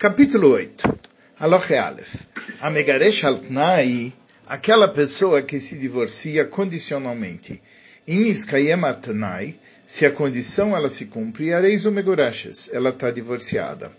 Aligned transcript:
Capítulo 0.00 0.52
8. 0.52 0.98
Aloche 1.40 1.76
Aleph. 1.76 2.24
Amegaresh 2.62 3.22
al-Tnai, 3.24 4.14
aquela 4.46 4.88
pessoa 4.88 5.42
que 5.42 5.60
se 5.60 5.76
divorcia 5.76 6.46
condicionalmente. 6.46 7.60
Inivskayem 8.06 8.82
al-Tnai, 8.82 9.60
se 9.86 10.06
a 10.06 10.10
condição 10.10 10.74
ela 10.74 10.88
se 10.88 11.04
cumpre, 11.04 11.52
areis 11.52 11.84
o 11.84 11.92
megorashes, 11.92 12.70
ela 12.72 12.88
está 12.88 13.10
divorciada. 13.10 13.92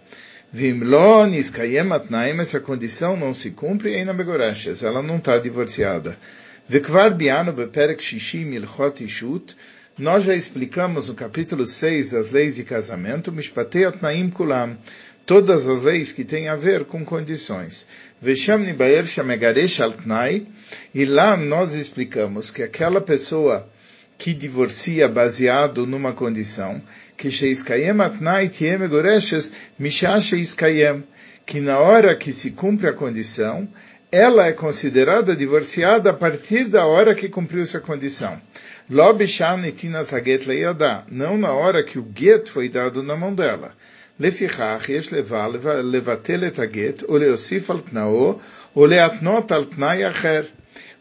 Vimlo 0.51 1.27
niskayem 1.27 1.91
al-Tnai, 1.91 2.33
mas 2.33 2.47
se 2.47 2.57
a 2.57 2.61
condição 2.61 3.15
não 3.15 3.31
se 3.31 3.51
cumpre, 3.51 3.93
eina 3.93 4.11
megorashes, 4.11 4.81
ela 4.81 5.03
não 5.03 5.17
está 5.17 5.37
divorciada. 5.37 6.17
Vekvar 6.67 7.13
bianu 7.13 7.53
beperek 7.53 8.01
shishim 8.01 8.53
ilchot 8.53 9.03
ishut, 9.03 9.55
nós 9.99 10.23
já 10.23 10.33
explicamos 10.33 11.09
no 11.09 11.13
capítulo 11.13 11.67
6 11.67 12.11
das 12.11 12.31
leis 12.31 12.55
de 12.55 12.63
casamento, 12.63 13.31
Mishpatei 13.31 13.85
Atnaim 13.85 14.31
Kulam, 14.31 14.77
todas 15.25 15.67
as 15.67 15.83
leis 15.83 16.11
que 16.11 16.23
têm 16.23 16.47
a 16.47 16.55
ver 16.55 16.85
com 16.85 17.05
condições. 17.05 17.87
Veshamni 18.21 18.75
e 20.93 21.05
lá 21.05 21.35
nós 21.35 21.73
explicamos 21.73 22.51
que 22.51 22.63
aquela 22.63 23.01
pessoa 23.01 23.67
que 24.17 24.33
divorcia 24.33 25.07
baseado 25.07 25.87
numa 25.87 26.13
condição, 26.13 26.81
que 27.17 27.31
que 31.45 31.59
na 31.59 31.79
hora 31.79 32.15
que 32.15 32.31
se 32.31 32.51
cumpre 32.51 32.87
a 32.87 32.93
condição, 32.93 33.67
ela 34.11 34.45
é 34.45 34.51
considerada 34.51 35.35
divorciada 35.35 36.09
a 36.09 36.13
partir 36.13 36.67
da 36.67 36.85
hora 36.85 37.15
que 37.15 37.29
cumpriu-se 37.29 37.77
a 37.77 37.79
condição. 37.79 38.39
Não 41.09 41.37
na 41.37 41.51
hora 41.53 41.81
que 41.83 41.97
o 41.97 42.05
get 42.13 42.49
foi 42.49 42.67
dado 42.67 43.01
na 43.01 43.15
mão 43.15 43.33
dela. 43.33 43.73
לפיכך 44.20 44.86
יש 44.88 45.12
לבטל 45.66 46.46
את 46.46 46.58
הגט 46.58 47.02
או 47.02 47.18
להוסיף 47.18 47.70
על 47.70 47.78
תנאו 47.80 48.38
ou 48.76 48.86
leatnot 48.86 49.50
al 49.50 49.64
tnai 49.64 50.04
acher. 50.04 50.44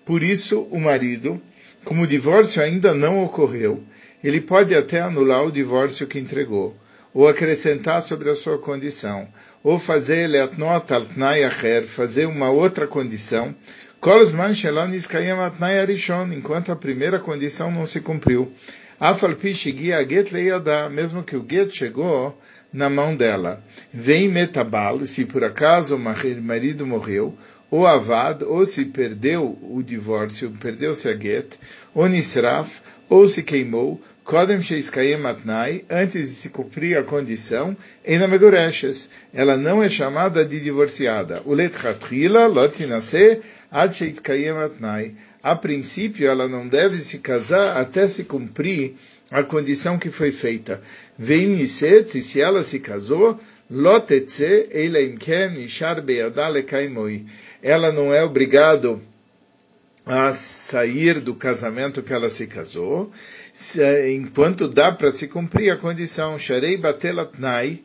Por 0.06 0.24
isso, 0.24 0.62
o 0.72 0.80
marido, 0.80 1.42
como 1.84 2.04
o 2.04 2.08
divórcio 2.08 2.62
ainda 2.62 2.94
não 2.94 3.22
ocorreu, 3.24 3.84
ele 4.24 4.40
pode 4.40 4.74
até 4.74 5.02
anular 5.02 5.44
o 5.46 5.52
divórcio 5.52 6.08
que 6.08 6.18
entregou, 6.18 6.76
ou 7.14 7.28
acrescentar 7.28 8.02
sobre 8.02 8.30
a 8.30 8.36
sua 8.36 8.58
condição, 8.58 9.28
ou 9.62 9.78
fazer 9.78 10.28
leatnot 10.28 10.94
al 10.94 11.04
tnai 11.06 11.44
acher, 11.44 11.84
fazer 11.84 12.28
uma 12.28 12.50
outra 12.50 12.88
condição, 12.88 13.54
kolzman 14.00 14.56
shelon 14.56 14.94
iskayem 14.94 15.32
atnai 15.32 15.80
arishon, 15.80 16.32
enquanto 16.32 16.72
a 16.72 16.78
primeira 16.78 17.20
condição 17.20 17.70
não 17.72 17.86
se 17.86 18.00
cumpriu. 18.00 18.54
Afal 18.98 19.36
pi 19.36 19.52
a 19.92 20.04
get 20.04 20.32
leiadá, 20.32 20.90
mesmo 20.90 21.24
que 21.24 21.36
o 21.36 21.46
get 21.48 21.76
chegou 21.76 22.40
na 22.73 22.89
mão 22.89 23.17
dela. 23.17 23.63
Vem 23.93 24.29
metabal, 24.29 25.05
se 25.07 25.25
por 25.25 25.43
acaso 25.45 25.97
o 25.97 25.99
marido 25.99 26.87
morreu, 26.87 27.37
ou 27.71 27.87
avad, 27.87 28.43
ou 28.45 28.67
se 28.67 28.87
perdeu 28.87 29.57
o 29.63 29.83
divórcio, 29.83 30.51
perdeu-se 30.61 31.09
a 31.09 31.17
get, 31.17 31.57
ou 31.95 32.09
nisraf, 32.09 32.81
ou 33.09 33.29
se 33.29 33.43
queimou, 33.43 34.01
kodem 34.25 34.63
sheiskayem 34.63 35.25
atnai, 35.27 35.85
antes 35.91 36.29
de 36.29 36.35
se 36.35 36.51
cumprir 36.51 36.97
a 36.97 37.03
condição, 37.03 37.77
ena 38.05 38.29
megoreshes, 38.29 39.11
ela 39.33 39.57
não 39.57 39.83
é 39.83 39.89
chamada 39.89 40.45
de 40.45 40.61
divorciada. 40.61 41.43
Ulet 41.45 41.77
chatrila, 41.77 42.47
lotinase, 42.47 43.41
ad 43.71 43.95
atnai. 44.65 45.15
A 45.43 45.57
princípio, 45.57 46.29
ela 46.29 46.49
não 46.49 46.69
deve 46.69 46.99
se 46.99 47.19
casar 47.19 47.77
até 47.77 48.07
se 48.07 48.25
cumprir 48.25 48.95
a 49.31 49.43
condição 49.43 49.99
que 49.99 50.11
foi 50.11 50.33
feita. 50.33 50.83
Veim 51.17 51.49
niset, 51.49 52.21
se 52.23 52.41
ela 52.41 52.63
se 52.63 52.81
casou, 52.81 53.39
lotetze 53.71 54.69
eleimkem 54.73 55.63
ishar 55.63 56.03
beadale 56.03 56.63
kaimoi. 56.65 57.27
Ela 57.63 57.93
não 57.93 58.13
é 58.13 58.25
obrigado 58.25 59.01
a 60.05 60.33
sair 60.33 61.21
do 61.21 61.35
casamento 61.35 62.03
que 62.03 62.13
ela 62.13 62.29
se 62.29 62.47
casou, 62.47 63.13
enquanto 64.13 64.67
dá 64.67 64.91
para 64.91 65.13
se 65.13 65.29
cumprir 65.29 65.71
a 65.71 65.77
condição. 65.77 66.39
Sharei 66.39 66.77
batelatnai, 66.77 67.85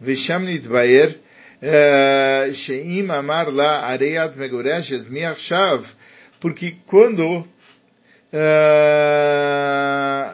vesham 0.00 0.40
nitbaer, 0.40 1.20
eh, 1.62 2.50
sheim 2.52 3.10
amar 3.10 3.52
la 3.52 3.86
areat 3.86 4.36
megoreshet 4.36 5.08
miachshav, 5.10 5.94
porque 6.40 6.76
quando 6.86 7.46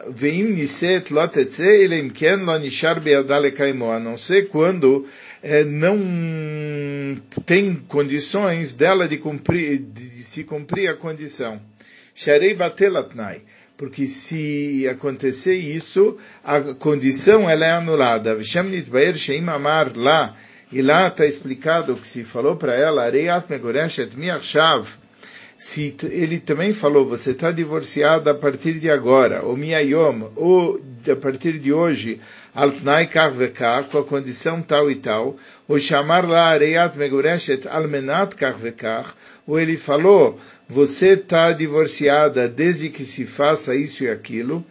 Veim 0.09 0.53
niset 0.53 1.11
lotetze 1.11 1.83
elem 1.83 2.09
ken 2.09 2.45
lo 2.45 2.57
nishar 2.57 2.99
beadale 2.99 3.51
kaimo, 3.51 3.91
a 3.91 3.99
não 3.99 4.17
ser 4.17 4.49
quando 4.49 5.05
é, 5.41 5.63
não 5.63 5.97
tem 7.45 7.75
condições 7.75 8.73
dela 8.73 9.07
de, 9.07 9.17
cumprir, 9.17 9.79
de 9.79 10.09
se 10.09 10.43
cumprir 10.43 10.89
a 10.89 10.95
condição. 10.95 11.61
Sharei 12.13 12.53
batelatnai. 12.53 13.43
Porque 13.77 14.07
se 14.07 14.87
acontecer 14.87 15.55
isso, 15.55 16.17
a 16.43 16.59
condição 16.73 17.47
ela 17.47 17.65
é 17.65 17.71
anulada. 17.73 18.35
Vishamnit 18.35 18.89
baer 18.89 19.15
sheim 19.15 19.47
amar 19.47 19.95
lá, 19.95 20.35
e 20.71 20.81
lá 20.81 21.07
está 21.07 21.27
explicado 21.27 21.95
que 21.95 22.07
se 22.07 22.23
falou 22.23 22.55
para 22.55 22.73
ela, 22.73 23.03
Areiat 23.03 23.45
megoreshet 23.47 24.17
miachav, 24.17 24.97
se 25.57 25.95
ele 26.03 26.39
também 26.39 26.71
falou, 26.71 27.07
você 27.07 27.31
está 27.31 27.51
divorciada 27.51 28.31
a 28.31 28.35
partir 28.35 28.73
de 28.79 28.91
agora, 28.91 29.43
ou 29.43 29.57
miayom, 29.57 30.29
ou 30.35 30.79
a 31.11 31.15
partir 31.15 31.57
de 31.57 31.73
hoje, 31.73 32.21
altnai 32.53 33.07
karvekar, 33.07 33.85
com 33.85 33.97
a 33.97 34.03
condição 34.03 34.61
tal 34.61 34.91
e 34.91 34.95
tal, 34.95 35.35
ou 35.67 35.79
chamar 35.79 36.27
lá 36.27 36.49
areiat 36.49 36.95
megureshet 36.95 37.67
almenat 37.67 38.35
karvekar, 38.35 39.15
ou 39.47 39.59
ele 39.59 39.77
falou, 39.77 40.39
você 40.69 41.13
está 41.13 41.51
divorciada 41.53 42.47
desde 42.47 42.89
que 42.89 43.03
se 43.03 43.25
faça 43.25 43.73
isso 43.73 44.03
e 44.03 44.09
aquilo, 44.09 44.63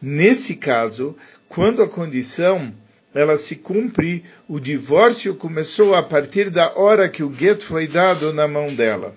Nesse 0.00 0.56
caso, 0.56 1.14
quando 1.48 1.82
a 1.82 1.88
condição 1.88 2.72
ela 3.14 3.36
se 3.36 3.56
cumpre, 3.56 4.24
o 4.48 4.58
divórcio 4.58 5.34
começou 5.34 5.94
a 5.94 6.02
partir 6.02 6.50
da 6.50 6.72
hora 6.76 7.08
que 7.08 7.22
o 7.22 7.28
gueto 7.28 7.66
foi 7.66 7.86
dado 7.86 8.32
na 8.32 8.48
mão 8.48 8.72
dela. 8.74 9.14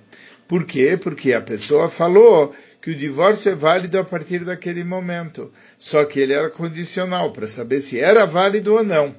Por 0.48 0.66
quê? 0.66 0.98
Porque 1.02 1.34
a 1.34 1.42
pessoa 1.42 1.90
falou 1.90 2.54
que 2.82 2.92
o 2.92 2.96
divórcio 2.96 3.52
é 3.52 3.56
válido 3.56 3.98
a 3.98 4.04
partir 4.04 4.46
daquele 4.46 4.84
momento. 4.84 5.52
Só 5.78 6.06
que 6.06 6.20
ele 6.20 6.34
era 6.34 6.50
condicional 6.50 7.32
para 7.32 7.48
saber 7.48 7.80
se 7.80 8.00
era 8.00 8.26
válido 8.26 8.74
ou 8.74 8.84
não. 8.84 9.16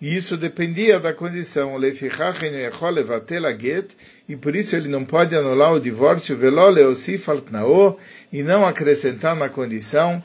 E 0.00 0.14
isso 0.14 0.36
dependia 0.36 1.00
da 1.00 1.12
condição. 1.12 1.74
E 4.28 4.36
por 4.36 4.54
isso 4.54 4.76
ele 4.76 4.88
não 4.88 5.04
pode 5.04 5.34
anular 5.34 5.72
o 5.72 5.80
divórcio 5.80 6.36
e 8.30 8.42
não 8.42 8.66
acrescentar 8.66 9.34
na 9.34 9.48
condição 9.48 10.22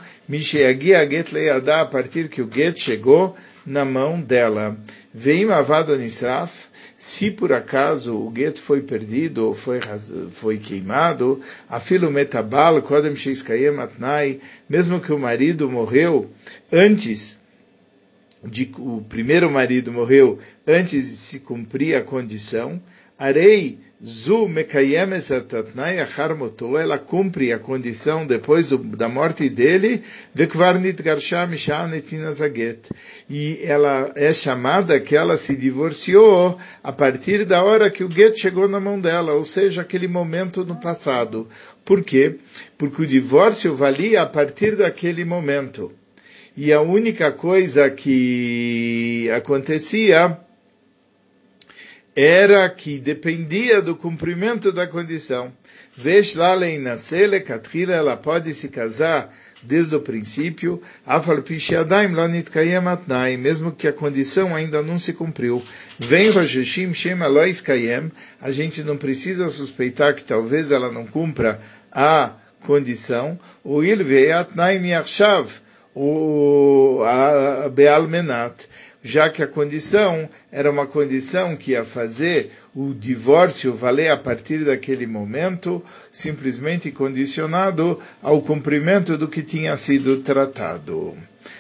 a 1.82 1.86
partir 1.86 2.28
que 2.28 2.42
o 2.42 2.50
get 2.54 2.78
chegou 2.78 3.36
na 3.66 3.86
mão 3.86 4.20
dela. 4.20 4.78
Veim 5.14 5.50
avado 5.52 5.98
nisraf, 5.98 6.68
se 6.98 7.30
por 7.30 7.52
acaso 7.52 8.16
o 8.16 8.30
gueto 8.30 8.62
foi 8.62 8.82
perdido 8.82 9.48
ou 9.48 9.54
foi, 9.54 9.80
foi 10.32 10.58
queimado, 10.58 11.42
afilo 11.70 12.10
metabal, 12.12 12.82
kodem 12.82 13.16
sheiskayem 13.16 13.78
atnai, 13.80 14.40
mesmo 14.70 15.00
que 15.00 15.12
o 15.12 15.20
marido 15.20 15.70
morreu 15.70 16.30
antes 16.72 17.38
de, 18.44 18.72
o 18.78 19.02
primeiro 19.02 19.50
marido 19.50 19.92
morreu 19.92 20.40
antes 20.68 21.10
de 21.10 21.16
se 21.16 21.40
cumprir 21.40 21.96
a 21.96 22.02
condição, 22.02 22.82
arei 23.18 23.80
Zu 24.06 24.50
mekayemes 24.50 25.32
atatnai 25.32 26.02
achar 26.02 26.36
moto, 26.36 26.78
ela 26.78 26.98
cumpre 26.98 27.54
a 27.54 27.58
condição 27.58 28.26
depois 28.26 28.68
do, 28.68 28.78
da 28.78 29.08
morte 29.08 29.48
dele, 29.48 30.04
vekvar 30.36 30.78
nitgarsha 30.78 31.48
misha 31.48 31.88
zaget. 32.34 32.90
E 33.30 33.60
ela 33.64 34.12
é 34.18 34.34
chamada 34.34 35.00
que 35.00 35.16
ela 35.16 35.38
se 35.38 35.56
divorciou 35.56 36.58
a 36.84 36.92
partir 36.92 37.46
da 37.46 37.64
hora 37.64 37.90
que 37.90 38.04
o 38.04 38.12
get 38.12 38.38
chegou 38.38 38.68
na 38.68 38.78
mão 38.78 39.00
dela, 39.00 39.36
ou 39.36 39.46
seja, 39.46 39.84
aquele 39.84 40.10
momento 40.10 40.66
no 40.66 40.76
passado. 40.76 41.48
Por 41.86 42.04
quê? 42.04 42.36
Porque 42.78 43.04
o 43.04 43.08
divórcio 43.08 43.74
valia 43.74 44.24
a 44.24 44.26
partir 44.26 44.76
daquele 44.76 45.24
momento. 45.24 45.94
E 46.58 46.74
a 46.74 46.82
única 46.82 47.32
coisa 47.32 47.90
que 47.90 49.32
acontecia 49.34 50.38
era 52.16 52.70
que 52.70 53.00
dependia 53.00 53.82
do 53.82 53.96
cumprimento 53.96 54.72
da 54.72 54.86
condição. 54.86 55.52
Veshlalen 55.96 56.80
nascele 56.80 57.40
katrila, 57.40 57.94
ela 57.94 58.18
pode 58.18 58.54
se 58.54 58.70
casar 58.70 59.34
desde 59.62 59.96
o 59.96 60.00
princípio, 60.00 60.82
mesmo 63.40 63.72
que 63.72 63.88
a 63.88 63.94
condição 63.94 64.56
ainda 64.56 64.82
não 64.82 65.00
se 65.00 65.14
cumpriu. 65.14 65.64
Vem 65.98 66.30
Roshishim 66.30 66.94
Shem 66.94 67.22
Alois 67.22 67.62
Kayem, 67.62 68.12
a 68.42 68.52
gente 68.52 68.84
não 68.84 68.98
precisa 68.98 69.50
suspeitar 69.50 70.14
que 70.16 70.24
talvez 70.24 70.72
ela 70.72 70.92
não 70.92 71.06
cumpra 71.06 71.62
a 71.92 72.34
condição. 72.66 73.40
O 73.64 73.84
Ilvei 73.84 74.32
Atnaim 74.32 74.86
Yakshav, 74.88 75.50
o 75.96 77.00
Bealmenat, 77.74 78.68
já 79.04 79.30
que 79.30 79.44
a 79.44 79.48
condição 79.48 80.30
era 80.50 80.72
uma 80.72 80.88
condição 80.88 81.58
que 81.58 81.72
ia 81.72 81.84
fazer 81.84 82.52
o 82.74 82.94
divórcio 82.94 83.74
valer 83.74 84.10
a 84.10 84.18
partir 84.18 84.64
daquele 84.64 85.06
momento, 85.06 85.84
simplesmente 86.12 86.90
condicionado 86.90 88.00
ao 88.22 88.42
cumprimento 88.42 89.18
do 89.18 89.28
que 89.28 89.44
tinha 89.44 89.76
sido 89.76 90.18
tratado. 90.22 91.14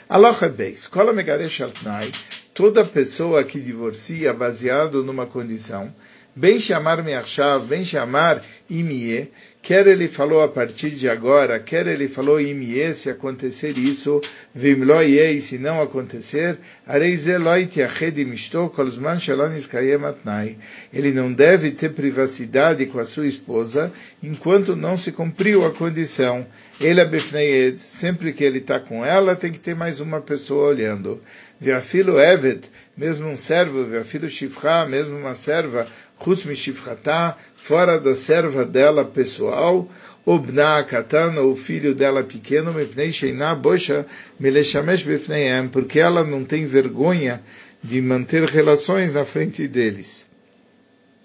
Aloha 0.07 0.47
Beis, 0.47 0.87
Kola 0.87 1.11
Megaresh 1.11 1.61
Altnai, 1.61 2.09
toda 2.53 2.85
pessoa 2.85 3.43
que 3.43 3.59
divorcia 3.59 4.33
baseado 4.33 5.03
numa 5.03 5.25
condição, 5.25 5.93
bem 6.35 6.59
chamar 6.59 7.03
Meachav, 7.03 7.65
bem 7.67 7.83
chamar 7.83 8.43
Imie, 8.69 9.29
quer 9.61 9.85
ele 9.87 10.07
falou 10.07 10.41
a 10.41 10.47
partir 10.47 10.89
de 10.91 11.07
agora, 11.07 11.59
quer 11.59 11.85
ele 11.87 12.07
falou 12.07 12.41
Imie, 12.41 12.93
se 12.93 13.09
acontecer 13.09 13.77
isso, 13.77 14.19
Vimloie, 14.53 15.31
e 15.31 15.39
se 15.39 15.57
não 15.57 15.81
acontecer, 15.81 16.57
ele 20.93 21.11
não 21.11 21.31
deve 21.31 21.71
ter 21.71 21.89
privacidade 21.89 22.85
com 22.87 22.99
a 22.99 23.05
sua 23.05 23.27
esposa 23.27 23.91
enquanto 24.21 24.75
não 24.75 24.97
se 24.97 25.11
cumpriu 25.11 25.65
a 25.65 25.71
condição. 25.71 26.45
Ele 26.81 26.99
é 26.99 27.75
sempre 27.77 28.33
que 28.33 28.43
ele 28.43 28.57
está 28.57 28.79
com 28.79 29.05
ela, 29.05 29.35
tem 29.35 29.51
que 29.51 29.59
ter 29.59 29.75
mais 29.75 29.99
uma 29.99 30.19
pessoa 30.19 30.69
olhando. 30.69 31.21
Veafilo 31.63 32.19
Evet, 32.19 32.69
mesmo 32.97 33.29
um 33.29 33.37
servo, 33.37 33.85
Veafilo 33.85 34.29
Shifra, 34.29 34.85
mesmo 34.85 35.17
uma 35.17 35.33
serva, 35.33 35.87
fora 37.55 37.99
da 37.99 38.15
serva 38.15 38.65
dela 38.65 39.03
pessoal, 39.05 39.89
Obna 40.25 40.83
Katana, 40.83 41.41
o 41.41 41.55
filho 41.55 41.93
dela 41.93 42.23
pequeno, 42.23 42.73
Mipnei 42.73 43.11
Sheiná 43.11 43.53
Bosha 43.53 44.05
Meleshamesh 44.39 45.03
Bifneihem, 45.03 45.67
porque 45.67 45.99
ela 45.99 46.23
não 46.23 46.45
tem 46.45 46.65
vergonha 46.65 47.41
de 47.83 48.01
manter 48.01 48.47
relações 48.47 49.15
na 49.15 49.25
frente 49.25 49.67
deles. 49.67 50.25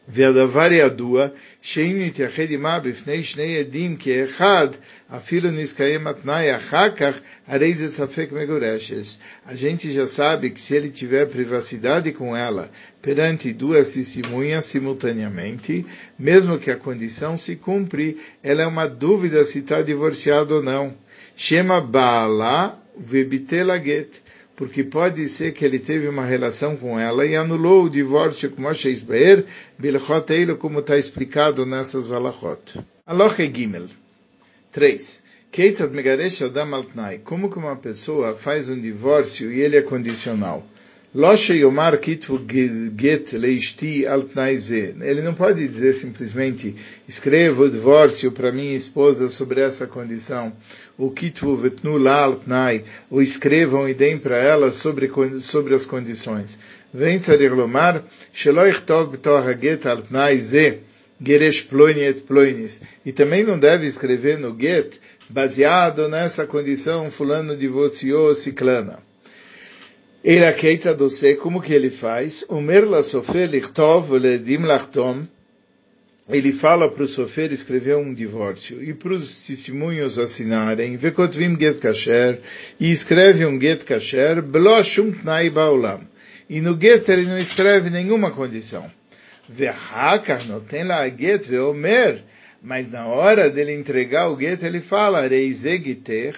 Vedavari 0.06 0.80
Adua, 0.80 1.32
שאם 1.67 2.01
נתייחד 2.05 2.43
עמה 2.49 2.79
בפני 2.79 3.23
שני 3.23 3.57
עדים 3.57 3.95
כאחד, 3.95 4.67
אפילו 5.09 5.51
נזקיים 5.51 6.07
התנאי 6.07 6.55
אחר 6.55 6.95
כך, 6.95 7.13
הרי 7.47 7.73
זה 7.73 7.87
ספק 7.87 8.29
מגורשת. 8.31 9.17
A 9.47 9.55
gente 9.55 9.91
já 9.91 10.07
sabe 10.07 10.49
que 10.49 10.59
se 10.59 10.75
ele 10.75 10.89
tiver 10.89 11.25
privacidade 11.27 12.11
com 12.11 12.35
ela 12.35 12.69
perante 13.01 13.53
duas 13.53 13.93
testemunhas 13.93 14.65
simultaneamente, 14.65 15.85
mesmo 16.19 16.59
que 16.59 16.71
a 16.71 16.75
condição 16.75 17.37
se 17.37 17.55
cumpre, 17.55 18.17
ela 18.41 18.63
é 18.63 18.67
uma 18.67 18.87
dúvida 18.87 19.43
se 19.45 19.59
está 19.59 19.81
divorciado 19.81 20.55
ou 20.55 20.63
não. 20.63 20.93
Shema 21.35 21.79
Baala 21.81 22.79
vebitela 22.97 23.77
get 23.79 24.21
porque 24.58 24.82
pode 24.82 25.28
ser 25.28 25.52
que 25.52 25.64
ele 25.64 25.78
teve 25.78 26.08
uma 26.08 26.24
relação 26.24 26.76
com 26.76 26.98
ela 26.98 27.24
e 27.24 27.36
anulou 27.36 27.84
o 27.84 27.88
divórcio 27.88 28.50
com 28.50 28.60
Moshe 28.60 28.90
Isbaer, 28.90 29.44
Bilchot 29.78 30.32
Eilo, 30.32 30.56
como 30.56 30.80
está 30.80 30.98
explicado 30.98 31.64
nessas 31.64 32.10
alachot. 32.10 32.80
Aloche 33.06 33.48
Gimel. 33.54 33.86
3. 34.72 35.22
Keitzad 35.52 35.92
Megaresh 35.92 36.42
Adam 36.42 36.74
Altnai. 36.74 37.18
Como 37.18 37.48
que 37.48 37.56
uma 37.56 37.76
pessoa 37.76 38.34
faz 38.34 38.68
um 38.68 38.80
divórcio 38.80 39.52
e 39.52 39.60
ele 39.60 39.76
é 39.76 39.82
condicional? 39.82 40.66
Yomar 41.14 41.96
Kitvu 41.98 42.38
Get 42.94 43.32
Leishti 43.32 44.04
Ele 45.00 45.22
não 45.22 45.32
pode 45.32 45.66
dizer 45.66 45.94
simplesmente, 45.94 46.76
escreva 47.08 47.62
o 47.62 47.70
divórcio 47.70 48.30
para 48.30 48.52
minha 48.52 48.76
esposa 48.76 49.30
sobre 49.30 49.62
essa 49.62 49.86
condição. 49.86 50.52
O 50.98 51.10
Kitvu 51.10 51.56
Vetnu 51.56 52.06
Altnai. 52.06 52.84
Ou 53.10 53.22
escrevam 53.22 53.88
e 53.88 53.94
deem 53.94 54.18
para 54.18 54.36
ela 54.36 54.70
sobre, 54.70 55.10
sobre 55.40 55.74
as 55.74 55.86
condições. 55.86 56.58
Vem 56.92 57.18
Tzadir 57.18 57.54
Lomar, 57.54 58.04
Sheloich 58.30 58.82
Tov 58.82 59.16
B'Torah 59.16 59.58
Get 59.58 59.86
Altnai 59.86 60.38
Ze. 60.38 60.80
Geresh 61.20 61.62
Ploini 61.62 62.02
et 62.02 62.22
Ploinis. 62.22 62.82
E 63.04 63.12
também 63.12 63.44
não 63.44 63.58
deve 63.58 63.86
escrever 63.86 64.38
no 64.38 64.54
Get, 64.60 64.98
baseado 65.28 66.06
nessa 66.06 66.46
condição, 66.46 67.10
fulano 67.10 67.56
divorciou 67.56 68.34
ciclana. 68.34 69.07
Ele 70.30 70.52
keitza 70.52 70.94
doce, 70.94 71.36
como 71.36 71.58
que 71.58 71.72
ele 71.72 71.88
faz? 71.88 72.44
Umer 72.50 72.84
la 72.84 73.02
sofer 73.02 73.48
lichtov 73.48 74.12
ledim 74.12 74.58
lachtom. 74.58 75.26
Ele 76.28 76.52
fala 76.52 76.90
para 76.90 77.04
o 77.04 77.08
sofer 77.08 77.50
escrever 77.50 77.96
um 77.96 78.12
divórcio 78.12 78.84
e 78.84 78.92
para 78.92 79.14
os 79.14 79.46
testemunhos 79.46 80.18
assinarem, 80.18 80.98
vekotvim 80.98 81.56
get 81.58 81.78
kasher, 81.78 82.40
e 82.78 82.92
escreve 82.92 83.46
um 83.46 83.58
get 83.58 83.84
kasher, 83.84 84.42
blo 84.42 84.84
shum 84.84 85.12
tnai 85.12 85.48
baolam. 85.48 86.00
E 86.46 86.60
no 86.60 86.78
get 86.78 87.08
ele 87.08 87.24
não 87.24 87.38
escreve 87.38 87.88
nenhuma 87.88 88.30
condição. 88.30 88.84
Vehakar 89.48 90.46
noten 90.46 90.84
la 90.88 91.08
get 91.08 91.48
veomer, 91.48 92.22
mas 92.62 92.90
na 92.90 93.06
hora 93.06 93.48
dele 93.48 93.72
entregar 93.72 94.28
o 94.28 94.38
get 94.38 94.62
ele 94.62 94.82
fala, 94.82 95.26
reizegiter, 95.26 96.36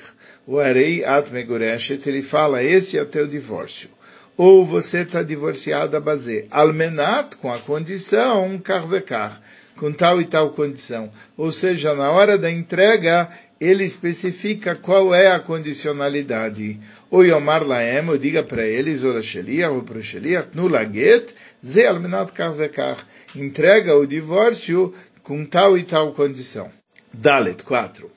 o 0.51 0.59
Arei 0.59 1.05
At 1.05 1.31
Megureshet, 1.31 2.09
ele 2.09 2.23
fala, 2.23 2.61
esse 2.61 2.99
é 2.99 3.03
o 3.03 3.07
teu 3.07 3.25
divórcio. 3.25 3.89
Ou 4.37 4.67
você 4.67 5.03
está 5.03 5.23
divorciado 5.23 5.97
a 5.97 6.01
base. 6.01 6.45
Almenat, 6.51 7.37
com 7.37 7.53
a 7.53 7.59
condição, 7.61 8.59
carvecar, 8.59 9.41
com 9.77 9.93
tal 9.93 10.21
e 10.21 10.25
tal 10.25 10.51
condição. 10.51 11.09
Ou 11.37 11.53
seja, 11.53 11.95
na 11.95 12.11
hora 12.11 12.37
da 12.37 12.51
entrega, 12.51 13.31
ele 13.61 13.85
especifica 13.85 14.75
qual 14.75 15.15
é 15.15 15.31
a 15.31 15.39
condicionalidade. 15.39 16.81
O 17.09 17.23
Yomar 17.23 17.65
Laem, 17.65 18.09
eu 18.09 18.19
diga 18.19 18.43
para 18.43 18.67
eles, 18.67 19.05
o 19.05 19.23
Sheliach, 19.23 19.73
ou 19.73 19.85
para 19.85 19.99
o 19.99 20.03
Sheliach, 20.03 20.49
no 20.55 20.67
Laget, 20.67 21.33
Ze 21.65 21.87
Almenat 21.87 22.33
Carvecar. 22.33 22.97
Entrega 23.37 23.97
o 23.97 24.05
divórcio 24.05 24.93
com 25.23 25.45
tal 25.45 25.79
e 25.79 25.85
tal 25.85 26.13
condição. 26.13 26.73
Dalet 27.15 27.63
4. 27.63 28.11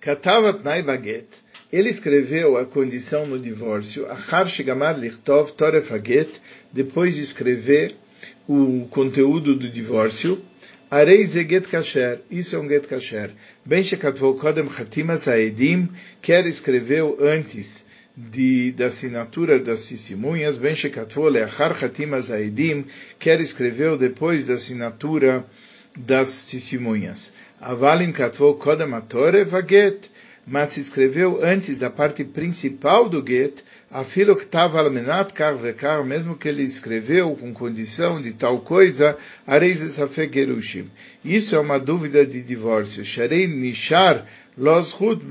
Katavat 0.00 0.64
Naibaget, 0.64 1.39
ele 1.72 1.88
escreveu 1.88 2.56
a 2.56 2.64
condição 2.64 3.26
no 3.26 3.38
divórcio, 3.38 4.10
Achar 4.10 4.48
Shegamar 4.48 4.98
Lichtov 4.98 5.52
Toref 5.52 5.92
Haget, 5.92 6.40
depois 6.72 7.14
de 7.14 7.22
escrever 7.22 7.92
o 8.48 8.86
conteúdo 8.90 9.54
do 9.54 9.68
divórcio, 9.68 10.42
Arei 10.90 11.24
Zeget 11.24 11.68
Kasher, 11.68 12.20
isso 12.28 12.56
é 12.56 12.58
um 12.58 12.68
Get 12.68 12.88
Kasher. 12.88 13.30
Ben 13.64 13.80
Shekatvou 13.80 14.34
Kodem 14.34 14.68
Chatima 14.68 15.16
Saedim, 15.16 15.88
quer 16.20 16.44
escreveu 16.46 17.16
antes 17.20 17.86
de, 18.16 18.72
da 18.72 18.86
assinatura 18.86 19.60
das 19.60 19.84
testemunhas, 19.84 20.58
Ben 20.58 20.74
Shekatvou 20.74 21.28
Leachar 21.28 21.78
Chatima 21.78 22.20
Saedim, 22.20 22.84
quer 23.20 23.40
escreveu 23.40 23.96
depois 23.96 24.42
da 24.44 24.54
assinatura 24.54 25.46
das 25.96 26.46
testemunhas. 26.46 27.34
Avalim 27.60 28.10
Katvou 28.10 28.54
Kodem 28.54 28.92
Atore 28.92 29.44
Vaget, 29.44 30.09
mas 30.46 30.70
se 30.70 30.80
escreveu 30.80 31.40
antes 31.42 31.78
da 31.78 31.90
parte 31.90 32.24
principal 32.24 33.08
do 33.08 33.24
get, 33.26 33.62
a 33.90 34.04
filo 34.04 34.36
que 34.36 34.44
estava 34.44 34.78
almenat 34.80 35.32
kar 35.32 35.56
vekar, 35.56 36.04
mesmo 36.04 36.36
que 36.36 36.48
ele 36.48 36.62
escreveu 36.62 37.34
com 37.36 37.52
condição 37.52 38.20
de 38.20 38.32
tal 38.32 38.60
coisa, 38.60 39.16
areis 39.46 39.80
gerushim. 40.32 40.90
Isso 41.24 41.56
é 41.56 41.60
uma 41.60 41.78
dúvida 41.78 42.24
de 42.24 42.40
divórcio. 42.42 43.04
Sharei 43.04 43.46
nishar 43.46 44.26
los 44.56 44.92
hut 44.92 45.22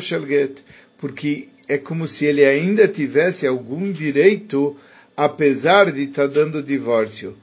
shel 0.00 0.26
get, 0.26 0.60
porque 0.98 1.48
é 1.68 1.78
como 1.78 2.08
se 2.08 2.26
ele 2.26 2.44
ainda 2.44 2.88
tivesse 2.88 3.46
algum 3.46 3.92
direito, 3.92 4.76
apesar 5.16 5.92
de 5.92 6.04
estar 6.04 6.26
tá 6.26 6.34
dando 6.34 6.62
divórcio. 6.62 7.36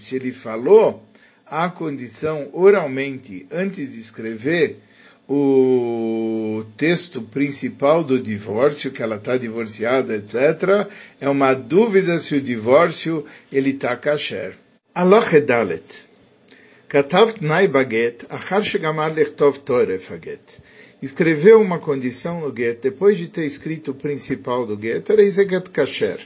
Se 0.00 0.16
ele 0.16 0.32
falou, 0.32 1.11
a 1.52 1.68
condição 1.68 2.48
oralmente 2.54 3.46
antes 3.50 3.92
de 3.92 4.00
escrever 4.00 4.78
o 5.28 6.64
texto 6.78 7.20
principal 7.20 8.02
do 8.02 8.18
divórcio, 8.18 8.90
que 8.90 9.02
ela 9.02 9.16
está 9.16 9.36
divorciada, 9.36 10.16
etc., 10.16 10.88
é 11.20 11.28
uma 11.28 11.52
dúvida 11.52 12.18
se 12.18 12.36
o 12.36 12.40
divórcio 12.40 13.26
ele 13.52 13.70
está 13.70 13.94
kasher. 13.94 14.54
Aloch 14.94 15.34
edalet. 15.34 16.08
Katav 16.88 17.34
tnai 17.34 17.68
baget, 17.68 18.24
achar 18.30 18.64
shegamar 18.64 19.12
lechtov 19.12 19.58
toref 19.58 20.10
haget. 20.10 20.58
Escreveu 21.02 21.60
uma 21.60 21.78
condição 21.78 22.40
no 22.40 22.54
get, 22.56 22.80
depois 22.80 23.18
de 23.18 23.28
ter 23.28 23.44
escrito 23.44 23.90
o 23.90 23.94
principal 23.94 24.64
do 24.64 24.80
get, 24.80 25.10
era 25.10 25.30
get 25.30 25.68
kasher. 25.68 26.18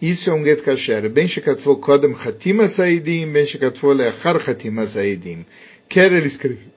Isso 0.00 0.30
é 0.30 0.32
um 0.32 0.42
get 0.42 0.62
kasher. 0.62 1.08
Ben 1.10 1.28
shekatvo 1.28 1.76
kodem 1.76 2.14
chatima 2.16 2.68
saidim, 2.68 3.26
ben 3.32 3.44
shekatvo 3.44 3.92
leachar 3.92 4.40
chatima 4.40 4.86
saidim. 4.86 5.44
Quer 5.88 6.12
ele 6.12 6.26
escrever 6.26 6.72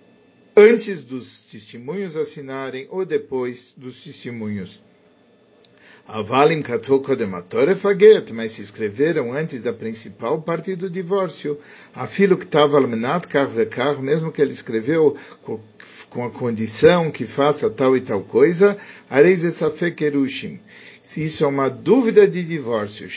antes 0.56 1.04
dos 1.04 1.44
testemunhos 1.44 2.16
assinarem 2.18 2.88
ou 2.90 3.06
depois 3.06 3.74
dos 3.78 4.04
testemunhos 4.04 4.80
Avalim 6.06 6.62
katvu 6.62 7.00
kodem 7.00 7.34
atorefaget, 7.34 8.34
mas 8.34 8.52
se 8.52 8.62
escreveram 8.62 9.32
antes 9.32 9.64
da 9.64 9.72
principal 9.72 10.42
parte 10.42 10.76
do 10.76 10.90
divórcio. 10.90 11.58
Afilo 11.96 12.38
estava 12.38 12.76
almenat 12.76 13.26
kar 13.26 13.48
vekar, 13.48 14.02
mesmo 14.02 14.30
que 14.30 14.42
ele 14.42 14.52
escreveu 14.52 15.16
com 16.10 16.26
a 16.26 16.30
condição 16.30 17.10
que 17.10 17.26
faça 17.26 17.70
tal 17.70 17.96
e 17.96 18.02
tal 18.02 18.22
coisa, 18.22 18.78
areis 19.10 19.46
esafek 19.46 20.04
erushim 20.04 20.60
se 21.04 21.22
isso 21.22 21.44
é 21.44 21.48
uma 21.48 21.70
dúvida 21.70 22.26
de 22.26 22.42
divórcio, 22.42 23.10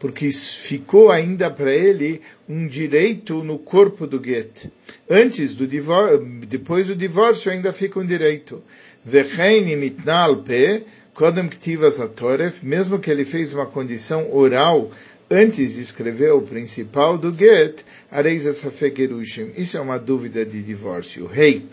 porque 0.00 0.28
ficou 0.32 1.12
ainda 1.12 1.48
para 1.48 1.72
ele 1.72 2.20
um 2.48 2.66
direito 2.66 3.44
no 3.44 3.56
corpo 3.56 4.08
do 4.08 4.20
get. 4.22 4.66
Antes 5.08 5.54
do 5.54 5.68
divórcio, 5.68 6.18
depois 6.48 6.88
do 6.88 6.96
divórcio 6.96 7.52
ainda 7.52 7.72
fica 7.72 8.00
um 8.00 8.04
direito. 8.04 8.60
mesmo 12.62 12.98
que 12.98 13.10
ele 13.10 13.24
fez 13.24 13.52
uma 13.52 13.66
condição 13.66 14.34
oral 14.34 14.90
antes 15.30 15.74
de 15.74 15.80
escrever 15.80 16.32
o 16.32 16.42
principal 16.42 17.16
do 17.16 17.32
get, 17.32 17.82
isso 19.56 19.76
é 19.76 19.80
uma 19.80 19.98
dúvida 19.98 20.44
de 20.44 20.60
divórcio. 20.60 21.26
Rei, 21.26 21.50
hey, 21.50 21.66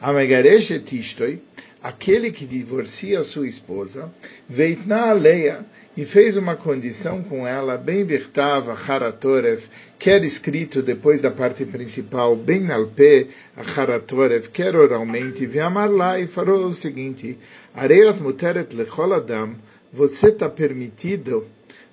Amegareshet 0.00 0.96
ishtoi, 0.96 1.40
aquele 1.82 2.30
que 2.30 2.46
divorcia 2.46 3.22
sua 3.22 3.48
esposa, 3.48 4.12
veitna 4.48 5.10
aleia, 5.10 5.64
e 5.96 6.04
fez 6.04 6.36
uma 6.36 6.54
condição 6.54 7.24
com 7.24 7.44
ela, 7.44 7.76
bem 7.76 8.04
virtava, 8.04 8.72
haratorev, 8.72 9.64
quer 9.98 10.22
escrito 10.22 10.80
depois 10.80 11.20
da 11.20 11.28
parte 11.28 11.64
principal, 11.64 12.36
bem 12.36 12.70
alpe, 12.70 13.28
haratorev, 13.76 14.48
quer 14.50 14.76
oralmente, 14.76 15.44
viamar 15.44 15.90
lá 15.90 16.20
e 16.20 16.28
falou 16.28 16.66
o 16.68 16.74
seguinte, 16.74 17.36
areat 17.74 18.22
muteret 18.22 18.76
lechol 18.76 19.12
adam, 19.12 19.56
você 19.92 20.28
está 20.28 20.48
permitido 20.48 21.44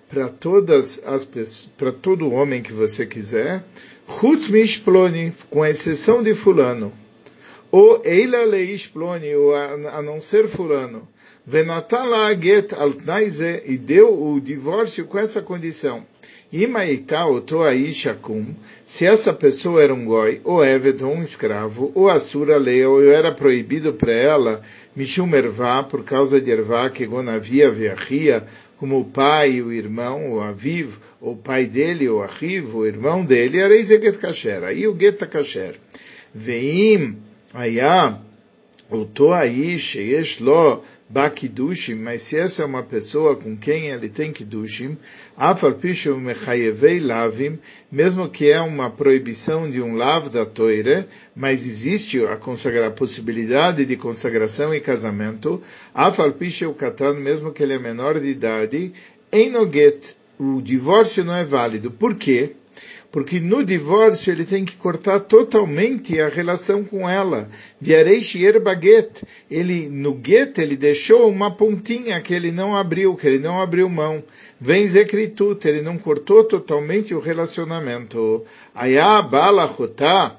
para 0.08 0.30
todas 0.30 1.02
as 1.04 1.28
para 1.76 1.92
todo 1.92 2.32
homem 2.32 2.62
que 2.62 2.74
você 2.74 3.08
quiser, 3.08 3.64
chutz 4.08 4.52
com 5.50 5.66
exceção 5.66 6.22
de 6.22 6.36
fulano, 6.36 6.94
ou 7.78 8.02
Eila 8.06 8.46
Leish 8.46 8.88
Ploni, 8.88 9.36
ou 9.36 9.54
a, 9.54 10.02
não 10.02 10.22
ser 10.22 10.48
fulano, 10.48 11.06
Venatala 11.46 12.34
Get 12.34 12.72
Altnaize, 12.72 13.64
e 13.66 13.78
deu 13.78 14.14
o 14.14 14.40
divórcio 14.40 15.04
com 15.04 15.20
essa 15.20 15.42
condição. 15.42 16.06
Imaita 16.54 17.26
Otoaishakum, 17.26 18.56
se 18.86 19.06
essa 19.06 19.34
pessoa 19.34 19.84
era 19.84 19.94
um 19.94 20.06
goi, 20.06 20.40
ou 20.46 20.64
Eved, 20.64 21.04
ou 21.04 21.16
um 21.16 21.22
escravo, 21.22 21.92
ou 21.94 22.08
Asura 22.08 22.56
Leia, 22.56 22.90
ou 22.90 23.12
era 23.12 23.34
proibido 23.34 23.92
para 23.92 24.14
ela, 24.14 24.62
Mishum 24.96 25.36
Ervá, 25.36 25.84
por 25.84 26.02
causa 26.06 26.40
de 26.40 26.50
Ervá, 26.50 26.90
que 26.90 27.06
Gonavia 27.06 27.70
Veachia, 27.70 28.46
como 28.78 29.02
o 29.02 29.04
pai, 29.04 29.62
o 29.62 29.74
irmão, 29.74 30.32
o 30.32 30.40
aviv, 30.40 30.96
ou 31.20 31.34
o 31.34 31.38
pai 31.38 31.66
dele, 31.66 32.08
o 32.08 32.24
achiv, 32.24 32.74
o 32.74 32.86
irmão 32.86 33.26
dele, 33.26 33.60
era 33.60 33.78
Get 33.84 34.16
Kasher. 34.16 34.64
Aí 34.64 34.88
o 34.88 34.98
Get 34.98 35.18
Kasher. 35.28 35.76
Veim, 36.34 37.18
Ayá, 37.58 38.20
o 38.92 39.08
aí, 39.32 39.80
sheyesh 39.80 40.42
lo 40.42 40.84
bakidushim, 41.08 41.96
mas 41.96 42.24
se 42.24 42.38
essa 42.38 42.64
é 42.64 42.66
uma 42.66 42.84
pessoa 42.84 43.34
com 43.38 43.56
quem 43.56 43.88
ele 43.88 44.10
tem 44.10 44.34
kidushim, 44.34 44.98
afal 45.38 45.72
pishu 45.72 46.18
mechayevei 46.18 47.00
lavim, 47.00 47.58
mesmo 47.90 48.28
que 48.28 48.52
é 48.52 48.60
uma 48.60 48.90
proibição 48.90 49.72
de 49.72 49.82
um 49.82 49.96
lav 49.96 50.28
da 50.28 50.46
toire, 50.46 51.08
mas 51.34 51.66
existe 51.66 52.26
a, 52.26 52.36
consagra, 52.36 52.88
a 52.88 52.92
possibilidade 52.92 53.86
de 53.86 53.96
consagração 53.96 54.76
e 54.76 54.82
casamento, 54.82 55.64
afal 55.94 56.34
pishu 56.34 56.74
katan, 56.74 57.14
mesmo 57.14 57.54
que 57.54 57.64
ele 57.64 57.72
é 57.72 57.80
menor 57.80 58.20
de 58.20 58.28
idade, 58.28 58.92
enoget, 59.32 60.18
o 60.38 60.62
divórcio 60.62 61.24
não 61.24 61.34
é 61.34 61.46
válido. 61.46 61.90
Por 61.90 62.16
quê? 62.16 62.52
Porque 63.16 63.40
no 63.40 63.64
divórcio 63.64 64.34
ele 64.34 64.44
tem 64.44 64.66
que 64.66 64.76
cortar 64.76 65.22
totalmente 65.22 66.20
a 66.20 66.28
relação 66.28 66.84
com 66.84 67.10
ela. 67.10 67.50
Viareish 67.80 68.36
baguet, 68.62 69.24
ele 69.50 69.88
no 69.88 70.20
get 70.22 70.58
ele 70.58 70.76
deixou 70.76 71.32
uma 71.32 71.50
pontinha 71.50 72.20
que 72.20 72.34
ele 72.34 72.52
não 72.52 72.76
abriu, 72.76 73.16
que 73.16 73.26
ele 73.26 73.40
não 73.40 73.62
abriu 73.62 73.88
mão. 73.88 74.22
Vem 74.60 74.86
zekritut, 74.86 75.66
ele 75.66 75.82
não 75.82 75.98
cortou 75.98 76.44
totalmente 76.44 77.16
o 77.16 77.22
relacionamento. 77.22 78.44
Ayá 78.76 79.22
bala 79.22 79.66
chotá, 79.66 80.36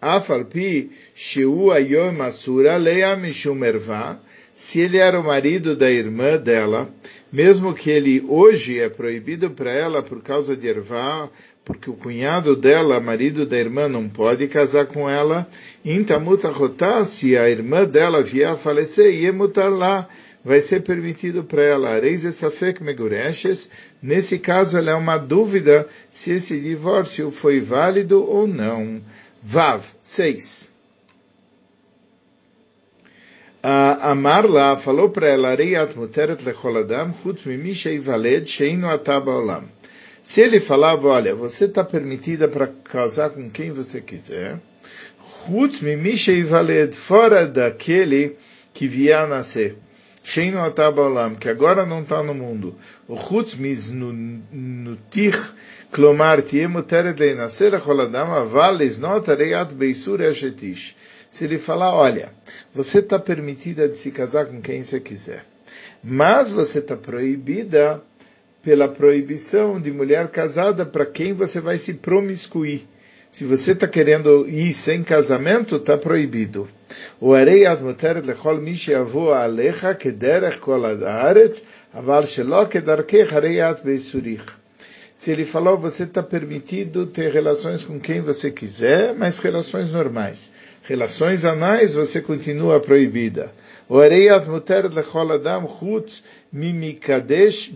afalpi 0.00 0.90
sheu 1.14 1.70
ayom 1.70 2.22
asura 2.22 2.78
leia 2.78 3.14
mishum 3.14 3.62
erva, 3.62 4.18
se 4.54 4.80
ele 4.80 4.96
era 4.96 5.20
o 5.20 5.24
marido 5.24 5.76
da 5.76 5.90
irmã 5.90 6.38
dela, 6.38 6.88
mesmo 7.36 7.74
que 7.74 7.90
ele 7.90 8.24
hoje 8.26 8.80
é 8.80 8.88
proibido 8.88 9.50
para 9.50 9.70
ela 9.70 10.02
por 10.02 10.22
causa 10.22 10.56
de 10.56 10.66
ervá, 10.66 11.28
porque 11.66 11.90
o 11.90 11.92
cunhado 11.92 12.56
dela, 12.56 12.98
marido 12.98 13.44
da 13.44 13.58
irmã, 13.58 13.90
não 13.90 14.08
pode 14.08 14.48
casar 14.48 14.86
com 14.86 15.06
ela. 15.06 15.46
Intamuta 15.84 16.48
rotá, 16.48 17.04
se 17.04 17.36
a 17.36 17.50
irmã 17.50 17.84
dela 17.84 18.22
vier 18.22 18.48
a 18.48 18.56
falecer, 18.56 19.12
ia 19.12 19.34
mutar 19.34 19.70
lá, 19.70 20.08
vai 20.42 20.62
ser 20.62 20.80
permitido 20.80 21.44
para 21.44 21.62
ela. 21.62 21.90
Areis 21.90 22.24
esafek 22.24 22.82
megureshes. 22.82 23.68
Nesse 24.02 24.38
caso, 24.38 24.78
ela 24.78 24.92
é 24.92 24.94
uma 24.94 25.18
dúvida 25.18 25.86
se 26.10 26.30
esse 26.30 26.58
divórcio 26.58 27.30
foi 27.30 27.60
válido 27.60 28.24
ou 28.24 28.46
não. 28.46 28.98
Vav, 29.42 29.84
6. 30.02 30.75
A 33.68 34.14
Marla 34.14 34.78
falou 34.78 35.10
para 35.10 35.26
ela, 35.28 35.52
Reiat 35.56 35.96
muteret 35.96 36.40
lecholadam, 36.44 37.12
mimisha 37.46 37.90
ivaled, 37.90 38.48
sheinu 38.48 38.88
ataba 38.88 39.32
olam. 39.32 39.64
Se 40.22 40.40
ele 40.40 40.60
falava, 40.60 41.08
olha, 41.08 41.34
você 41.34 41.64
está 41.64 41.82
permitida 41.82 42.46
para 42.46 42.68
casar 42.68 43.30
com 43.30 43.50
quem 43.50 43.72
você 43.72 44.00
quiser, 44.00 44.60
Chutz 45.18 45.82
e 45.82 46.42
valed, 46.44 46.96
fora 46.96 47.44
daquele 47.44 48.36
que 48.72 48.86
vier 48.86 49.18
a 49.18 49.26
nascer. 49.26 49.76
Sheino 50.22 50.60
atabalam, 50.60 51.34
que 51.34 51.48
agora 51.48 51.84
não 51.84 52.02
está 52.02 52.22
no 52.22 52.34
mundo. 52.34 52.76
O 53.08 53.16
chutz 53.16 53.56
mis 53.56 53.90
nutich, 53.90 55.38
klomar 55.90 56.40
tiem 56.40 56.68
muteret 56.68 57.18
leinasser 57.18 57.74
acholadam, 57.74 58.32
aval 58.32 58.80
isnot 58.80 59.28
areiat 59.28 59.72
beisur 59.72 60.20
eshetish. 60.20 60.94
Se 61.28 61.44
ele 61.44 61.58
falar, 61.58 61.94
olha, 61.94 62.32
você 62.74 62.98
está 62.98 63.18
permitida 63.18 63.88
de 63.88 63.96
se 63.96 64.10
casar 64.10 64.46
com 64.46 64.60
quem 64.60 64.82
você 64.82 65.00
quiser, 65.00 65.44
mas 66.02 66.50
você 66.50 66.78
está 66.78 66.96
proibida 66.96 68.02
pela 68.62 68.88
proibição 68.88 69.80
de 69.80 69.92
mulher 69.92 70.28
casada 70.28 70.84
para 70.84 71.06
quem 71.06 71.32
você 71.32 71.60
vai 71.60 71.78
se 71.78 71.94
promiscuir. 71.94 72.86
Se 73.30 73.44
você 73.44 73.72
está 73.72 73.86
querendo 73.86 74.48
ir 74.48 74.72
sem 74.72 75.04
casamento, 75.04 75.76
está 75.76 75.98
proibido. 75.98 76.68
O 77.20 77.32
muteret 77.82 78.26
lechol 78.26 78.58
alecha 79.34 79.94
kederech 79.94 80.58
kol 80.58 80.82
aval 81.92 82.26
shelo 82.26 82.66
kedarkech 82.66 83.34
areiat 83.34 83.84
beisurich. 83.84 84.44
Se 85.14 85.32
ele 85.32 85.44
falou, 85.44 85.78
você 85.78 86.04
está 86.04 86.22
permitido 86.22 87.06
ter 87.06 87.32
relações 87.32 87.84
com 87.84 87.98
quem 88.00 88.20
você 88.20 88.50
quiser, 88.50 89.14
mas 89.14 89.38
relações 89.38 89.90
normais. 89.90 90.50
Relações 90.88 91.44
anais, 91.44 91.94
você 91.94 92.20
continua 92.20 92.78
proibida. 92.78 93.52
Chutz 95.68 96.22
mimikadesh 96.52 97.66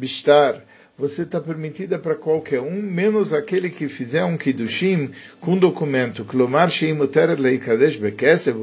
você 0.96 1.22
está 1.22 1.40
permitida 1.40 1.98
para 1.98 2.14
qualquer 2.14 2.60
um, 2.60 2.80
menos 2.80 3.32
aquele 3.32 3.68
que 3.68 3.88
fizer 3.88 4.22
um 4.22 4.36
kiddushim 4.36 5.10
com 5.40 5.58
documento, 5.58 6.24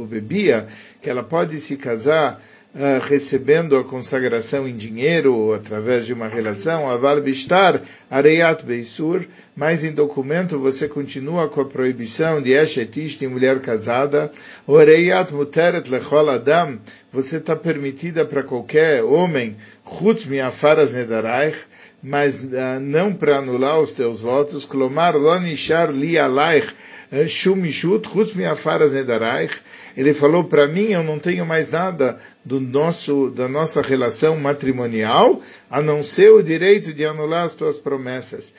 bebia, 0.06 0.66
que 1.02 1.10
ela 1.10 1.24
pode 1.24 1.58
se 1.58 1.76
casar 1.76 2.42
Uh, 2.78 3.02
recebendo 3.02 3.76
a 3.76 3.84
consagração 3.84 4.68
em 4.68 4.78
dinheiro 4.78 5.34
ou 5.34 5.56
através 5.56 6.06
de 6.06 6.14
uma 6.14 6.28
relação, 6.28 6.88
aval 6.88 7.20
bistar 7.20 7.82
areiat 8.08 8.64
beisur, 8.64 9.26
mas 9.56 9.84
em 9.84 9.92
documento 9.92 10.60
você 10.60 10.88
continua 10.88 11.50
com 11.50 11.62
a 11.62 11.66
proibição 11.66 12.40
de 12.40 12.52
eshetish, 12.52 13.18
de 13.18 13.28
mulher 13.28 13.60
casada, 13.62 14.32
o 14.68 14.78
areiat 14.78 15.34
muteret 15.34 15.90
lechol 15.90 16.30
adam, 16.30 16.78
você 17.12 17.38
está 17.38 17.56
permitida 17.56 18.24
para 18.24 18.44
qualquer 18.44 19.04
homem, 19.04 19.58
chutz 19.84 20.28
miafaras 20.28 20.94
nedaraich, 20.94 21.58
mas 22.04 22.44
uh, 22.44 22.80
não 22.80 23.12
para 23.12 23.38
anular 23.38 23.80
os 23.80 23.94
teus 23.94 24.22
votos, 24.22 24.66
Klomar 24.66 25.18
lo 25.18 25.40
nishar 25.40 25.92
li 25.92 26.20
alaich 26.20 26.76
eh, 27.12 27.28
shumishut 27.28 28.08
chutz 28.08 28.36
miafaras 28.36 28.94
nedaraich, 28.94 29.60
Ele 29.98 30.14
falou 30.14 30.44
para 30.44 30.68
mim, 30.68 30.92
eu 30.92 31.02
não 31.02 31.18
tenho 31.18 31.44
mais 31.44 31.72
nada 31.72 32.20
do 32.46 32.60
nosso, 32.60 33.32
da 33.32 33.48
nossa 33.48 33.82
relação 33.82 34.38
matrimonial, 34.40 35.42
a 35.72 35.82
não 35.82 36.04
ser 36.04 36.32
o 36.32 36.44
direito 36.44 36.94
de 36.94 37.04
anular 37.04 37.46
as 37.46 37.56
tuas 37.56 37.80
promessas. 37.80 38.54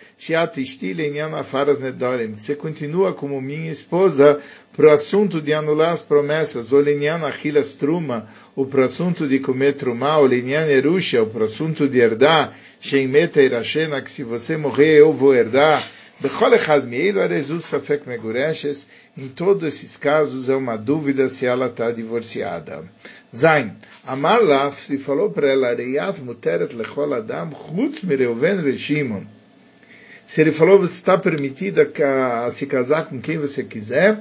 Você 2.37 2.57
continua 2.57 3.13
como 3.13 3.41
minha 3.41 3.71
esposa 3.71 4.41
para 4.77 4.89
o 4.89 4.91
assunto 4.91 5.41
de 5.41 5.53
anular 5.53 5.93
as 5.93 6.03
promessas, 6.03 6.73
o 6.73 6.83
achilas 7.25 7.77
truma, 7.77 8.27
o 8.57 8.67
para 8.67 8.81
o 8.81 8.85
assunto 8.85 9.29
de 9.29 9.39
comer 9.39 9.75
truma, 9.75 10.19
o 10.19 10.27
linyan 10.27 10.67
erusha, 10.67 11.23
o 11.23 11.27
para 11.29 11.43
o 11.43 11.45
assunto 11.45 11.89
de 11.89 12.01
herdar, 12.01 12.53
irashena, 13.37 14.03
que 14.03 14.11
se 14.11 14.25
você 14.25 14.57
morrer 14.57 14.99
eu 14.99 15.13
vou 15.13 15.33
herdar, 15.33 15.81
em 19.17 19.29
todos 19.29 19.63
esses 19.63 19.97
casos 19.97 20.49
é 20.49 20.57
uma 20.57 20.77
dúvida 20.77 21.29
se 21.29 21.47
ela 21.47 21.67
está 21.67 21.93
divorciada. 21.93 22.85
Zain, 23.35 23.73
Amar 24.05 24.43
Laf, 24.43 24.85
se 24.85 24.99
falou 24.99 25.31
para 25.31 25.49
ela, 25.49 25.75
Reiat 25.75 26.21
muteret 26.21 26.75
lechol 26.75 27.15
adam, 27.15 27.53
chutz 27.53 28.03
mereuven 28.03 28.57
veshimon. 28.57 29.23
Se 30.27 30.43
ele 30.43 30.53
falou, 30.53 30.79
você 30.79 30.95
está 30.95 31.17
permitida 31.17 31.91
a 32.45 32.51
se 32.51 32.67
casar 32.67 33.07
com 33.07 33.19
quem 33.19 33.39
você 33.39 33.65
quiser, 33.65 34.21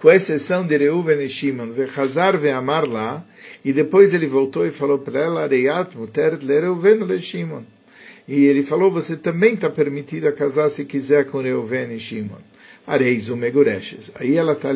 com 0.00 0.10
exceção 0.10 0.66
de 0.66 0.76
Reuven 0.76 1.20
e 1.20 1.28
Shimon, 1.28 1.70
vechazar 1.70 2.36
ve'amar 2.36 2.84
lá, 2.84 3.24
e 3.64 3.72
depois 3.72 4.12
ele 4.12 4.26
voltou 4.26 4.66
e 4.66 4.72
falou 4.72 4.98
para 4.98 5.20
ela, 5.20 5.46
Reiat 5.46 5.96
muteret 5.96 6.42
le 6.42 6.60
Reuven 6.60 7.04
le 7.04 7.20
Shimon. 7.20 7.62
E 8.26 8.44
ele 8.44 8.62
falou, 8.62 8.90
você 8.90 9.16
também 9.16 9.54
está 9.54 9.68
permitida 9.68 10.32
casar 10.32 10.70
se 10.70 10.84
quiser 10.84 11.26
com 11.26 11.40
Reuven 11.40 11.92
e 11.94 11.98
Shimon. 11.98 12.38
Areis 12.86 13.28
o 13.28 13.36
Megureshes. 13.36 14.12
Aí 14.16 14.36
ela 14.36 14.52
está 14.52 14.70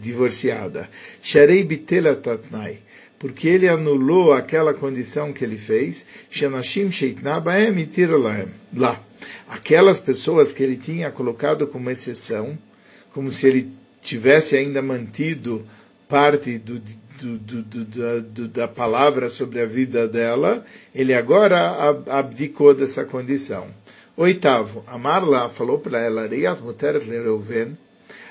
divorciada. 0.00 0.88
Sharei 1.22 1.62
bitela 1.62 2.14
tatnai. 2.14 2.78
Porque 3.18 3.48
ele 3.48 3.68
anulou 3.68 4.32
aquela 4.32 4.74
condição 4.74 5.32
que 5.32 5.44
ele 5.44 5.56
fez. 5.56 6.06
Shanashim 6.30 6.90
sheitna 6.90 7.40
baem 7.40 7.88
Lá. 8.76 9.00
Aquelas 9.48 9.98
pessoas 9.98 10.52
que 10.52 10.62
ele 10.62 10.76
tinha 10.76 11.10
colocado 11.10 11.66
como 11.66 11.90
exceção, 11.90 12.58
como 13.12 13.30
se 13.30 13.46
ele 13.46 13.72
tivesse 14.02 14.56
ainda 14.56 14.82
mantido 14.82 15.66
parte 16.08 16.58
do, 16.58 16.80
do, 17.18 17.38
do, 17.38 18.20
do, 18.20 18.48
da 18.48 18.68
palavra 18.68 19.30
sobre 19.30 19.60
a 19.60 19.66
vida 19.66 20.06
dela, 20.06 20.64
ele 20.94 21.14
agora 21.14 21.74
abdicou 22.08 22.74
dessa 22.74 23.04
condição. 23.04 23.66
Oitavo, 24.16 24.84
Amarla 24.86 25.48
falou 25.48 25.78
para 25.78 25.98
ela, 26.00 26.28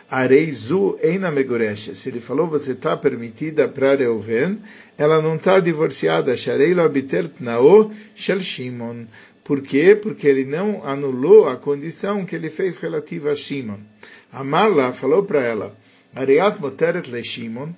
Areizu 0.10 0.98
eina. 1.02 1.32
Se 1.76 2.10
ele 2.10 2.22
falou, 2.22 2.48
você 2.48 2.74
está 2.74 2.96
permitida 2.96 3.68
para 3.68 3.96
Reuven, 3.96 4.60
ela 4.98 5.22
não 5.22 5.36
está 5.36 5.60
divorciada. 5.60 6.38
Shareilo 6.38 6.82
abitel 6.82 7.28
tnao 7.28 7.92
shel 8.16 8.42
Shimon. 8.42 9.06
Por 9.44 9.62
quê? 9.62 9.96
Porque 9.96 10.28
ele 10.28 10.46
não 10.46 10.86
anulou 10.86 11.48
a 11.50 11.56
condição 11.56 12.26
que 12.26 12.36
ele 12.36 12.50
fez 12.50 12.78
relativa 12.78 13.32
a 13.32 13.36
Shimon. 13.36 13.80
Amarla 14.32 14.94
falou 14.94 15.24
para 15.24 15.42
ela, 15.42 15.76
Areiat 16.16 16.60
muteret 16.60 17.08
le 17.12 17.24
Shimon, 17.24 17.70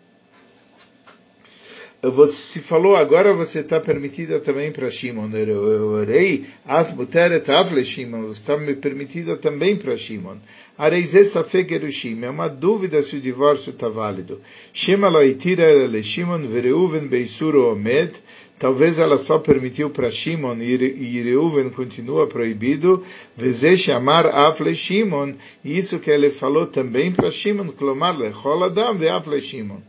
você 2.04 2.60
falou 2.60 2.96
agora 2.96 3.34
você 3.34 3.62
está 3.62 3.80
permitida 3.80 4.40
também 4.40 4.72
para 4.72 4.92
Shimon. 4.92 5.30
Eu 5.36 5.88
orei, 5.94 6.46
at 6.66 6.94
muteret 6.94 7.50
afle 7.50 7.84
Shimon, 7.84 8.22
você 8.22 8.40
está 8.40 8.58
me 8.58 8.76
permitida 8.76 9.36
também 9.36 9.76
para 9.76 9.98
Shimon. 9.98 10.38
Areizé 10.78 11.24
safek 11.24 11.74
erushim, 11.74 12.24
é 12.24 12.30
uma 12.30 12.48
dúvida 12.48 13.02
se 13.02 13.16
o 13.16 13.20
divórcio 13.20 13.72
está 13.72 13.90
válido. 13.90 14.40
Shema 14.72 15.10
lo 15.10 15.24
itira 15.24 15.88
le 15.88 16.04
Shimon 16.04 16.48
vereuven 16.48 17.08
beisuro 17.08 17.72
omed, 17.72 18.12
talvez 18.60 19.00
ela 19.00 19.18
só 19.18 19.40
permitiu 19.40 19.90
para 19.90 20.12
Shimon 20.12 20.62
e 20.62 21.22
Reuven 21.24 21.72
continua 21.72 22.28
proibido, 22.28 23.04
veze 23.36 23.76
chamar 23.76 24.28
afle 24.28 24.76
Shimon, 24.76 25.34
isso 25.66 25.98
que 25.98 26.12
ele 26.12 26.30
falou 26.30 26.68
também 26.68 27.12
para 27.12 27.32
Shimon, 27.32 27.70
clomar 27.70 28.16
lechol 28.16 28.64
adam 28.64 28.94
ve 28.96 29.10
afle 29.10 29.42
Shimon 29.42 29.82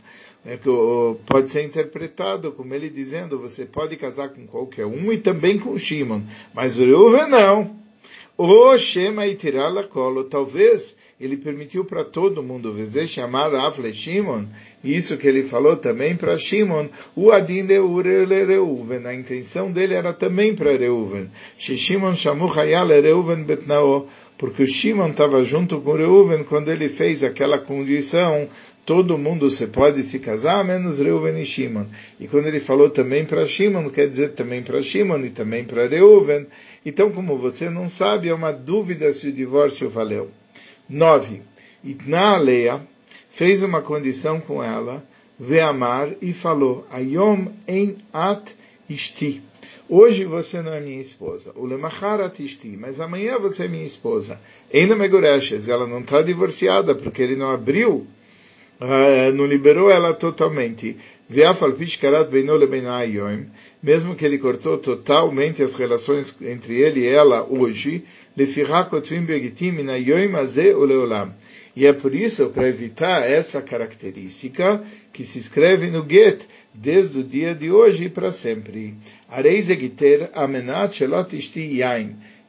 é 0.49 0.57
que 0.57 0.67
pode 1.27 1.51
ser 1.51 1.63
interpretado 1.63 2.51
como 2.51 2.73
ele 2.73 2.89
dizendo, 2.89 3.37
você 3.37 3.65
pode 3.65 3.95
casar 3.95 4.29
com 4.29 4.47
qualquer 4.47 4.87
um 4.87 5.13
e 5.13 5.17
também 5.19 5.59
com 5.59 5.77
Shimon, 5.77 6.21
mas 6.55 6.75
o 6.79 6.85
Reuven 6.85 7.29
não. 7.29 7.77
O 8.35 8.75
Shema 8.77 9.27
tirá 9.35 9.69
colo, 9.83 10.23
talvez 10.23 10.95
ele 11.19 11.37
permitiu 11.37 11.85
para 11.85 12.03
todo 12.03 12.41
mundo, 12.41 12.71
vezes 12.71 13.11
chamar 13.11 13.53
Afle 13.53 13.93
Shimon, 13.93 14.45
isso 14.83 15.17
que 15.17 15.27
ele 15.27 15.43
falou 15.43 15.75
também 15.75 16.15
para 16.15 16.37
Shimon, 16.37 16.87
o 17.15 17.31
Adin 17.31 17.67
Reuven, 17.67 19.05
a 19.05 19.13
intenção 19.13 19.71
dele 19.71 19.93
era 19.93 20.13
também 20.13 20.55
para 20.55 20.75
Reuven. 20.75 21.29
Shimon 21.59 22.15
chamou 22.15 22.51
Hayal 22.51 22.87
Reuven 22.87 23.43
Betnao, 23.43 24.07
porque 24.37 24.63
o 24.63 24.67
Shimon 24.67 25.09
estava 25.09 25.43
junto 25.43 25.81
com 25.81 25.91
Reuven 25.91 26.45
quando 26.45 26.71
ele 26.71 26.87
fez 26.87 27.25
aquela 27.25 27.57
condição 27.57 28.47
todo 28.89 29.19
mundo 29.19 29.51
se 29.51 29.67
pode 29.67 30.01
se 30.01 30.17
casar, 30.17 30.65
menos 30.65 30.97
Reuven 30.97 31.39
e 31.39 31.45
Shimon. 31.45 31.85
E 32.19 32.27
quando 32.27 32.47
ele 32.47 32.59
falou 32.59 32.89
também 32.89 33.23
para 33.23 33.45
Shimon, 33.45 33.87
quer 33.91 34.09
dizer 34.09 34.29
também 34.29 34.63
para 34.63 34.81
Shimon 34.81 35.23
e 35.25 35.29
também 35.29 35.63
para 35.63 35.87
Reuven. 35.87 36.47
Então, 36.83 37.11
como 37.11 37.37
você 37.37 37.69
não 37.69 37.87
sabe, 37.87 38.29
é 38.29 38.33
uma 38.33 38.51
dúvida 38.51 39.13
se 39.13 39.27
o 39.27 39.31
divórcio 39.31 39.87
valeu. 39.91 40.31
9. 40.89 41.39
Itna 41.83 42.35
Leia 42.37 42.81
fez 43.29 43.61
uma 43.61 43.79
condição 43.79 44.39
com 44.39 44.63
ela, 44.63 45.03
Veamar, 45.39 46.09
e 46.19 46.33
falou, 46.33 46.87
Ayom 46.89 47.45
en 47.67 47.95
at 48.11 48.55
ishti. 48.89 49.43
Hoje 49.87 50.25
você 50.25 50.63
não 50.63 50.73
é 50.73 50.79
minha 50.81 50.99
esposa. 50.99 51.51
O 51.55 51.67
Lemacharat 51.67 52.39
ishti, 52.39 52.69
mas 52.69 52.99
amanhã 52.99 53.37
você 53.37 53.65
é 53.65 53.67
minha 53.67 53.85
esposa. 53.85 54.41
Eina 54.73 54.95
Megoreshes, 54.95 55.69
ela 55.69 55.85
não 55.85 55.99
está 55.99 56.23
divorciada, 56.23 56.95
porque 56.95 57.21
ele 57.21 57.35
não 57.35 57.51
abriu 57.51 58.07
uh, 58.79 59.33
não 59.33 59.45
liberou 59.45 59.91
ela 59.91 60.13
totalmente. 60.13 60.97
Mesmo 63.81 64.15
que 64.15 64.25
ele 64.25 64.37
cortou 64.37 64.77
totalmente 64.77 65.61
as 65.61 65.75
relações 65.75 66.35
entre 66.41 66.81
ele 66.81 67.01
e 67.01 67.07
ela 67.07 67.45
hoje, 67.47 68.03
e 71.75 71.85
é 71.85 71.93
por 71.93 72.15
isso, 72.15 72.49
para 72.49 72.67
evitar 72.67 73.29
essa 73.29 73.61
característica, 73.61 74.83
que 75.13 75.23
se 75.23 75.37
escreve 75.39 75.87
no 75.87 76.05
get, 76.09 76.45
desde 76.73 77.19
o 77.19 77.23
dia 77.23 77.53
de 77.53 77.69
hoje 77.71 78.05
e 78.05 78.09
para 78.09 78.31
sempre. 78.31 78.95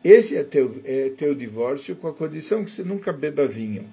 Esse 0.03 0.37
é 0.37 0.43
teu, 0.43 0.81
é 0.85 1.11
teu 1.11 1.35
divórcio 1.35 1.95
com 1.97 2.09
a 2.09 2.15
condição 2.15 2.65
que 2.65 2.71
você 2.71 2.83
nunca 2.83 3.13
beba 3.13 3.47
vinho 3.47 3.85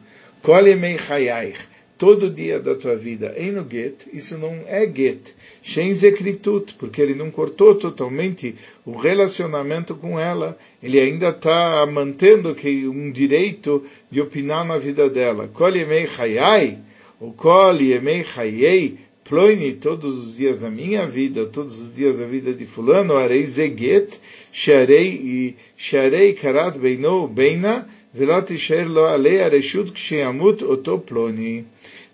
todo 1.97 2.29
dia 2.29 2.59
da 2.59 2.75
tua 2.75 2.95
vida 2.95 3.33
em 3.37 3.51
no 3.51 3.65
get, 3.69 4.07
isso 4.13 4.37
não 4.37 4.53
é 4.67 4.85
get, 4.85 5.33
shen 5.63 5.93
zekritut, 5.93 6.75
porque 6.77 7.01
ele 7.01 7.15
não 7.15 7.31
cortou 7.31 7.73
totalmente 7.73 8.55
o 8.85 8.95
relacionamento 8.95 9.95
com 9.95 10.19
ela, 10.19 10.57
ele 10.81 10.99
ainda 10.99 11.29
está 11.29 11.85
mantendo 11.91 12.53
que 12.53 12.87
um 12.87 13.11
direito 13.11 13.83
de 14.11 14.21
opinar 14.21 14.63
na 14.63 14.77
vida 14.77 15.09
dela. 15.09 15.49
Kol 15.51 15.75
yemei 15.75 16.07
chayai, 16.07 16.77
ou 17.19 17.33
kol 17.33 17.81
yemei 17.81 18.23
chayei, 18.23 18.97
ploini 19.23 19.73
todos 19.73 20.19
os 20.19 20.37
dias 20.37 20.59
da 20.59 20.69
minha 20.69 21.05
vida, 21.07 21.45
todos 21.47 21.79
os 21.79 21.95
dias 21.95 22.19
da 22.19 22.25
vida 22.25 22.53
de 22.53 22.65
fulano, 22.65 23.17
arei 23.17 23.45
zeget, 23.45 24.19
sharei 24.51 25.09
e 25.09 25.55
sharei 25.75 26.33
karat 26.33 26.77
beino 26.77 27.27
beina, 27.27 27.87
velot 28.13 28.53
isher 28.53 28.87
lo 28.87 29.05
alei 29.05 29.41
areshut 29.41 29.91
ksheamut 29.91 30.63
oto 30.63 30.99
ploni 30.99 31.65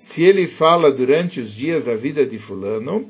se 0.04 0.22
ele 0.22 0.48
fala 0.48 0.92
durante 0.92 1.40
os 1.40 1.56
dias 1.56 1.86
da 1.86 1.96
vida 1.96 2.26
de 2.26 2.38
fulano, 2.38 3.08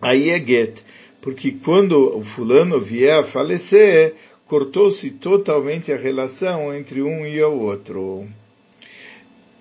aí 0.00 0.30
é 0.30 0.38
get, 0.38 0.78
porque 1.20 1.50
quando 1.50 2.16
o 2.16 2.22
fulano 2.22 2.78
vier 2.78 3.18
a 3.18 3.24
falecer, 3.24 4.14
cortou-se 4.46 5.10
totalmente 5.10 5.92
a 5.92 5.96
relação 5.96 6.72
entre 6.72 7.02
um 7.02 7.26
e 7.26 7.42
o 7.42 7.50
outro. 7.50 8.28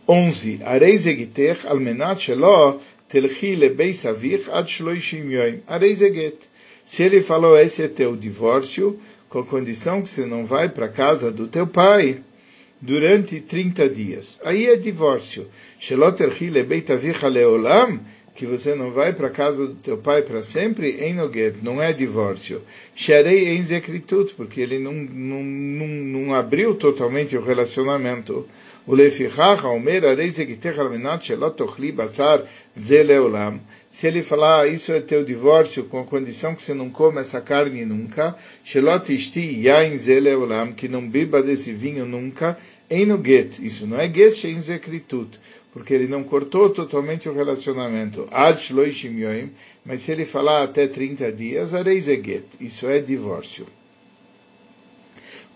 11. 0.07 0.59
Areis 0.63 1.07
egiter 1.07 1.57
almenat 1.65 2.21
shelo 2.21 2.79
telchi 3.09 3.55
lebeis 3.55 4.05
avich 4.05 4.47
ad 4.51 4.69
shloishim 4.69 5.31
yoim. 5.31 5.63
Eget. 5.81 6.37
Se 6.85 7.01
ele 7.01 7.19
falou, 7.19 7.57
esse 7.57 7.81
é 7.81 7.87
teu 7.87 8.15
divórcio, 8.15 8.99
com 9.27 9.39
a 9.39 9.43
condição 9.43 10.03
que 10.03 10.09
você 10.09 10.27
não 10.27 10.45
vai 10.45 10.69
para 10.69 10.85
a 10.85 10.89
casa 10.89 11.31
do 11.31 11.47
teu 11.47 11.65
pai, 11.65 12.21
durante 12.81 13.41
30 13.41 13.89
dias. 13.89 14.39
Aí 14.43 14.67
é 14.67 14.75
divórcio. 14.75 15.47
que 18.37 18.45
você 18.45 18.75
não 18.75 18.91
vai 18.91 19.13
para 19.13 19.27
a 19.27 19.31
casa 19.31 19.65
do 19.65 19.73
teu 19.73 19.97
pai 19.97 20.21
para 20.21 20.43
sempre, 20.43 20.91
em 21.03 21.11
Noguet, 21.11 21.57
não 21.63 21.81
é 21.81 21.91
divórcio. 21.91 22.61
Sharei 22.93 23.47
em 23.47 23.63
Zekritut, 23.63 24.35
porque 24.35 24.61
ele 24.61 24.77
não, 24.77 24.93
não, 24.93 25.43
não, 25.43 25.87
não 25.87 26.35
abriu 26.35 26.75
totalmente 26.75 27.35
o 27.35 27.43
relacionamento. 27.43 28.47
O 28.85 28.93
Lefichach, 28.93 29.65
Omer, 29.65 30.05
Arei 30.05 30.29
Zegitech 30.29 30.79
Almenat, 30.79 31.25
Shelot 31.25 31.61
Ochli 31.63 31.91
Basar, 31.91 32.43
Zeleolam. 32.77 33.59
Se 33.97 34.05
ele 34.05 34.21
falar, 34.21 34.61
ah, 34.61 34.67
isso 34.67 34.93
é 34.93 35.01
teu 35.01 35.25
divórcio, 35.25 35.85
com 35.85 35.99
a 35.99 36.03
condição 36.03 36.53
que 36.53 36.61
você 36.61 36.71
não 36.71 36.87
come 36.87 37.19
essa 37.19 37.41
carne 37.41 37.83
nunca, 37.83 38.35
Shelot 38.63 39.11
Ishti 39.11 39.65
Yain 39.65 39.97
que 40.75 40.87
não 40.87 41.09
beba 41.09 41.41
desse 41.41 41.73
vinho 41.73 42.05
nunca, 42.05 42.55
no 42.91 43.19
get. 43.25 43.57
Isso 43.57 43.87
não 43.87 43.99
é 43.99 44.07
get, 44.07 44.35
Shein 44.35 44.61
Zekritut 44.61 45.39
porque 45.73 45.95
ele 45.95 46.07
não 46.07 46.23
cortou 46.23 46.69
totalmente 46.69 47.27
o 47.27 47.33
relacionamento. 47.33 48.27
Ad 48.29 48.61
shloishim 48.61 49.49
mas 49.83 50.03
se 50.03 50.11
ele 50.11 50.27
falar 50.27 50.61
até 50.61 50.87
30 50.87 51.31
dias, 51.31 51.73
areizeget. 51.73 52.45
Isso 52.61 52.85
é 52.85 52.99
divórcio. 52.99 53.65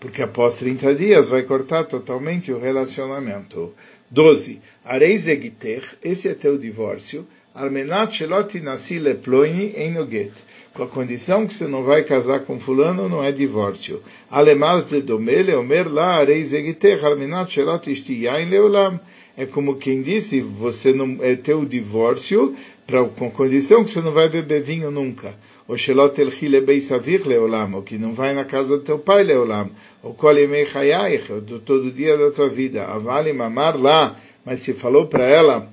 Porque 0.00 0.20
após 0.20 0.58
30 0.58 0.96
dias 0.96 1.28
vai 1.28 1.42
cortar 1.44 1.84
totalmente 1.84 2.50
o 2.50 2.58
relacionamento. 2.58 3.72
12. 4.10 4.60
Areizegiter, 4.84 5.82
esse 6.02 6.28
é 6.28 6.34
teu 6.34 6.58
divórcio. 6.58 7.24
Armenat 7.54 8.12
shelot 8.12 8.60
nasi 8.62 8.98
leploini 8.98 9.74
enoget. 9.76 10.32
Com 10.72 10.84
a 10.84 10.86
condição 10.86 11.46
que 11.46 11.52
você 11.52 11.66
não 11.66 11.84
vai 11.84 12.02
casar 12.02 12.40
com 12.40 12.58
fulano, 12.58 13.08
não 13.08 13.22
é 13.22 13.30
divórcio. 13.30 14.02
Alemaz 14.30 14.88
de 14.88 15.02
domele, 15.02 15.54
omer 15.54 15.86
la 15.86 16.16
areizegiter, 16.16 17.04
armenat 17.04 17.50
shelot 17.50 17.90
ishtiyain 17.90 18.48
leolam 18.48 18.98
é 19.36 19.46
como 19.46 19.76
quem 19.76 20.02
disse, 20.02 20.40
você 20.40 20.92
não 20.92 21.18
é 21.20 21.34
teu 21.36 21.64
divórcio 21.64 22.54
pra, 22.86 23.04
com 23.04 23.30
condição 23.30 23.82
que 23.82 23.90
você 23.90 24.00
não 24.00 24.12
vai 24.12 24.28
beber 24.28 24.62
vinho 24.62 24.90
nunca. 24.90 25.34
O 25.66 25.76
shelot 25.76 26.20
el 26.20 26.30
chile 26.30 26.60
beisavir 26.60 27.26
leolam, 27.26 27.74
ou 27.74 27.82
que 27.82 27.96
não 27.96 28.12
vai 28.12 28.34
na 28.34 28.44
casa 28.44 28.76
do 28.76 28.82
teu 28.82 28.98
pai 28.98 29.24
leolam, 29.24 29.70
ou 30.02 30.12
kol 30.12 30.36
yemei 30.36 30.66
chayaich, 30.66 31.28
todo 31.64 31.90
dia 31.90 32.16
da 32.16 32.30
tua 32.30 32.48
vida. 32.48 32.84
Avali 32.84 33.32
mamar 33.32 33.80
lá, 33.80 34.16
mas 34.44 34.60
se 34.60 34.74
falou 34.74 35.06
para 35.06 35.24
ela, 35.24 35.70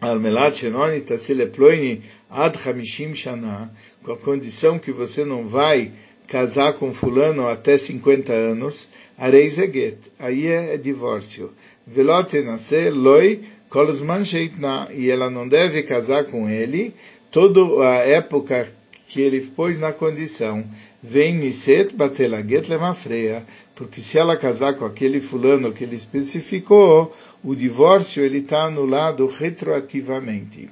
Almelat 0.00 0.54
shenoni 0.54 1.00
tasile 1.00 1.46
ploini 1.46 2.00
ad 2.30 2.56
chamishim 2.56 3.14
shana, 3.14 3.70
com 4.02 4.12
a 4.12 4.16
condição 4.16 4.78
que 4.78 4.92
você 4.92 5.24
não 5.24 5.48
vai 5.48 5.90
casar 6.28 6.74
com 6.74 6.92
fulano 6.92 7.48
até 7.48 7.76
50 7.76 8.32
anos, 8.32 8.90
areis 9.16 9.58
eget, 9.58 9.98
aí 10.18 10.46
é, 10.46 10.74
é 10.74 10.76
divórcio. 10.76 11.52
Velote 11.84 12.42
nascer 12.42 12.90
loi 12.90 13.42
kolzman 13.68 14.24
sheitna, 14.24 14.88
e 14.92 15.10
ela 15.10 15.28
não 15.28 15.48
deve 15.48 15.82
casar 15.82 16.24
com 16.24 16.48
ele 16.48 16.94
toda 17.30 17.60
a 17.84 17.96
época 17.96 18.68
que 19.08 19.20
ele 19.20 19.40
pôs 19.40 19.80
na 19.80 19.92
condição. 19.92 20.64
Vem 21.02 21.34
miset 21.34 21.94
batelaget 21.96 22.68
lemafreia, 22.68 23.44
porque 23.74 24.00
se 24.00 24.18
ela 24.18 24.36
casar 24.36 24.74
com 24.74 24.84
aquele 24.84 25.20
fulano 25.20 25.72
que 25.72 25.84
ele 25.84 25.96
especificou, 25.96 27.14
o 27.42 27.54
divórcio 27.54 28.24
ele 28.24 28.38
está 28.38 28.64
anulado 28.64 29.26
retroativamente. 29.26 30.70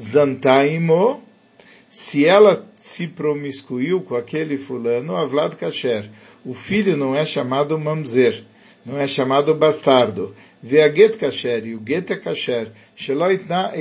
Zantaimo, 0.00 1.22
se 1.88 2.24
ela 2.24 2.66
se 2.78 3.06
promiscuiu 3.06 4.00
com 4.00 4.16
aquele 4.16 4.56
fulano, 4.56 5.16
Avlad 5.16 5.54
Kasher, 5.54 6.10
o 6.44 6.52
filho 6.52 6.96
não 6.96 7.14
é 7.14 7.24
chamado 7.24 7.78
mamzer, 7.78 8.44
não 8.84 8.98
é 8.98 9.06
chamado 9.06 9.54
bastardo. 9.54 10.34
Veaget 10.62 11.18
kasher, 11.18 11.66
e 11.66 11.74
o 11.74 11.82
get 11.86 12.10
é 12.10 12.16
kasher, 12.16 12.72
sheloitna 12.96 13.72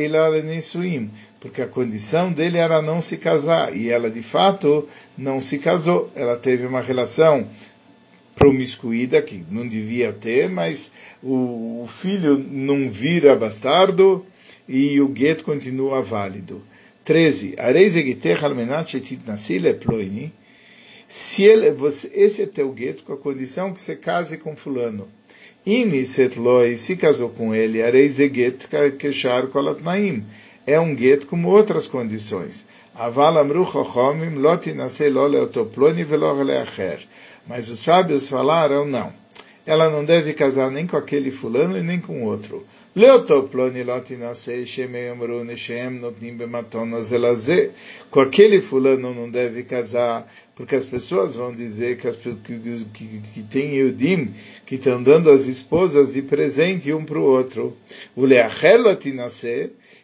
nisuim, 0.43 1.09
porque 1.39 1.61
a 1.61 1.67
condição 1.67 2.29
dele 2.29 2.57
era 2.57 2.81
não 2.81 3.01
se 3.01 3.17
casar, 3.17 3.73
e 3.73 3.89
ela 3.89 4.11
de 4.11 4.21
fato 4.21 4.87
não 5.17 5.41
se 5.41 5.59
casou. 5.59 6.11
Ela 6.13 6.35
teve 6.35 6.65
uma 6.65 6.81
relação 6.81 7.47
promiscuída, 8.35 9.21
que 9.21 9.43
não 9.49 9.67
devia 9.67 10.11
ter, 10.11 10.49
mas 10.49 10.91
o, 11.21 11.83
o 11.83 11.87
filho 11.87 12.37
não 12.37 12.89
vira 12.89 13.35
bastardo, 13.35 14.25
e 14.67 14.99
o 15.01 15.13
get 15.15 15.43
continua 15.43 16.01
válido. 16.01 16.61
13. 17.03 17.55
Areis 17.57 17.95
egiter 17.97 18.43
almenat 18.43 18.91
shetit 18.91 19.27
nasile 19.27 19.73
ploini, 19.73 20.31
se 21.07 21.43
ele, 21.43 21.71
você, 21.71 22.09
esse 22.13 22.41
é 22.41 22.45
teu 22.47 22.71
gueto 22.71 23.03
com 23.03 23.13
a 23.13 23.17
condição 23.17 23.71
que 23.71 23.79
você 23.79 23.95
case 23.95 24.37
com 24.37 24.55
fulano. 24.55 25.07
Imiset 25.65 26.39
loi, 26.39 26.75
se 26.75 26.95
casou 26.95 27.29
com 27.29 27.53
ele, 27.53 27.83
areizeget 27.83 28.67
keshar 28.97 29.47
kolatnaim. 29.47 30.23
É 30.65 30.79
um 30.79 30.95
gueto 30.95 31.27
como 31.27 31.49
outras 31.49 31.87
condições. 31.87 32.67
Aval 32.95 33.37
amru 33.37 33.65
chochomim 33.65 34.35
lot 34.39 34.69
inase 34.69 35.09
lo 35.09 35.29
velo 35.29 36.43
leacher. 36.43 36.99
Mas 37.47 37.69
os 37.69 37.81
sábios 37.81 38.29
falaram, 38.29 38.85
não. 38.85 39.13
Ela 39.65 39.89
não 39.89 40.03
deve 40.03 40.33
casar 40.33 40.69
nem 40.69 40.85
com 40.85 40.97
aquele 40.97 41.31
fulano 41.31 41.77
e 41.77 41.81
nem 41.81 41.99
com 41.99 42.23
outro. 42.23 42.65
Com 48.11 48.19
aquele 48.19 48.61
fulano 48.61 49.15
não 49.15 49.29
deve 49.29 49.63
casar, 49.63 50.31
porque 50.53 50.75
as 50.75 50.85
pessoas 50.85 51.35
vão 51.35 51.51
dizer 51.51 51.97
que, 51.97 52.07
as, 52.07 52.15
que, 52.15 52.35
que, 52.35 53.21
que 53.33 53.43
tem 53.43 53.75
Eudim 53.75 54.33
que 54.65 54.75
estão 54.75 55.01
dando 55.01 55.31
as 55.31 55.47
esposas 55.47 56.13
de 56.13 56.21
presente 56.21 56.93
um 56.93 57.03
para 57.03 57.17
o 57.17 57.23
outro. 57.23 57.75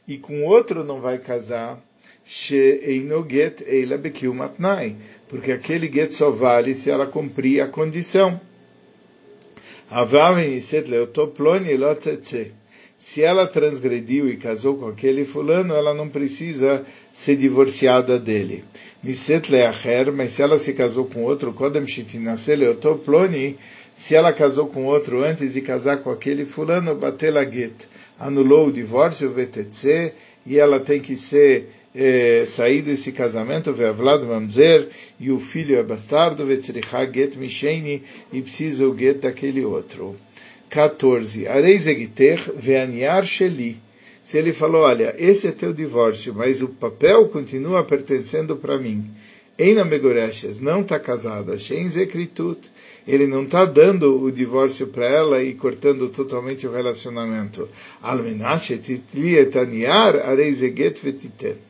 E 0.08 0.18
com 0.18 0.44
outro 0.46 0.84
não 0.84 1.00
vai 1.00 1.20
casar. 1.20 1.80
Porque 5.30 5.52
aquele 5.52 5.88
get 5.88 6.12
só 6.12 6.32
vale 6.32 6.74
se 6.74 6.90
ela 6.90 7.06
cumprir 7.06 7.62
a 7.62 7.68
condição. 7.68 8.42
Se 12.98 13.22
ela 13.22 13.48
transgrediu 13.48 14.28
e 14.28 14.36
casou 14.36 14.76
com 14.78 14.88
aquele 14.88 15.24
fulano, 15.24 15.74
ela 15.74 15.94
não 15.94 16.10
precisa 16.10 16.84
ser 17.14 17.38
divorciada 17.38 18.20
dele. 18.20 18.66
Mas 19.02 20.32
se 20.32 20.42
ela 20.42 20.58
se 20.58 20.74
casou 20.74 21.06
com 21.06 21.24
outro, 21.24 21.56
se 23.96 24.16
ela 24.16 24.34
casou 24.34 24.68
com 24.68 24.86
outro 24.86 25.24
antes 25.24 25.54
de 25.54 25.62
casar 25.62 25.98
com 25.98 26.10
aquele 26.10 26.46
fulano, 26.46 27.00
anulou 28.20 28.68
o 28.68 28.72
divórcio, 28.72 29.34
e 30.46 30.58
ela 30.60 30.80
tem 30.80 31.00
que 31.00 31.16
ser 31.16 31.70
é, 31.94 32.44
sair 32.46 32.82
desse 32.82 33.12
casamento, 33.12 33.74
ve'avlad 33.74 34.24
mamzer, 34.24 34.90
e 35.20 35.32
o 35.32 35.40
filho 35.40 35.76
é 35.76 35.84
bastardo, 35.84 36.46
ve'tzricha 36.46 37.06
get 37.12 37.36
misheni, 37.36 38.04
e 38.32 38.42
precisa 38.42 38.88
o 38.88 38.98
get 38.98 39.20
daquele 39.20 39.66
outro. 39.66 40.16
14. 40.70 41.48
Areis 41.48 41.88
egiter 41.88 42.40
ve'aniar 42.56 43.26
sheli. 43.26 43.78
Se 44.24 44.38
ele 44.38 44.54
falou, 44.54 44.84
olha, 44.84 45.16
esse 45.18 45.48
é 45.48 45.52
teu 45.52 45.74
divórcio, 45.74 46.34
mas 46.36 46.62
o 46.62 46.70
papel 46.70 47.28
continua 47.30 47.84
pertencendo 47.84 48.56
para 48.56 48.78
mim. 48.78 49.10
Eina 49.58 49.84
Megoreshes 49.84 50.62
não 50.62 50.82
está 50.82 51.00
casada, 51.00 51.58
Shen 51.58 51.90
Zekritut. 51.90 52.70
Ele 53.08 53.28
não 53.28 53.44
está 53.44 53.66
dando 53.66 54.22
o 54.22 54.32
divórcio 54.32 54.88
para 54.88 55.06
ela 55.06 55.44
e 55.44 55.54
cortando 55.54 56.08
totalmente 56.10 56.68
o 56.68 56.72
relacionamento. 56.72 57.68
Almenachet 58.02 59.02
etaniar 59.16 60.16
areizeget 60.18 61.02
vetiten. 61.02 61.69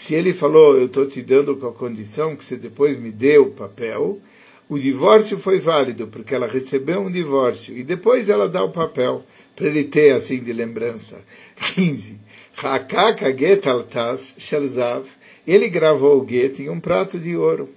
Se 0.00 0.14
ele 0.14 0.32
falou, 0.32 0.78
eu 0.78 0.86
estou 0.86 1.06
te 1.06 1.20
dando 1.20 1.54
com 1.56 1.66
a 1.66 1.72
condição 1.74 2.34
que 2.34 2.42
você 2.42 2.56
depois 2.56 2.96
me 2.96 3.10
dê 3.10 3.36
o 3.36 3.50
papel, 3.50 4.18
o 4.66 4.78
divórcio 4.78 5.38
foi 5.38 5.60
válido, 5.60 6.06
porque 6.06 6.34
ela 6.34 6.46
recebeu 6.46 7.00
um 7.00 7.10
divórcio, 7.10 7.76
e 7.76 7.84
depois 7.84 8.30
ela 8.30 8.48
dá 8.48 8.64
o 8.64 8.70
papel, 8.70 9.22
para 9.54 9.66
ele 9.66 9.84
ter 9.84 10.12
assim 10.12 10.42
de 10.42 10.54
lembrança. 10.54 11.22
15. 11.74 12.18
Hakaka 12.56 13.30
get 13.36 13.66
altas 13.66 14.36
shalzav. 14.38 15.06
Ele 15.46 15.68
gravou 15.68 16.22
o 16.22 16.26
get 16.26 16.60
em 16.60 16.70
um 16.70 16.80
prato 16.80 17.18
de 17.18 17.36
ouro. 17.36 17.68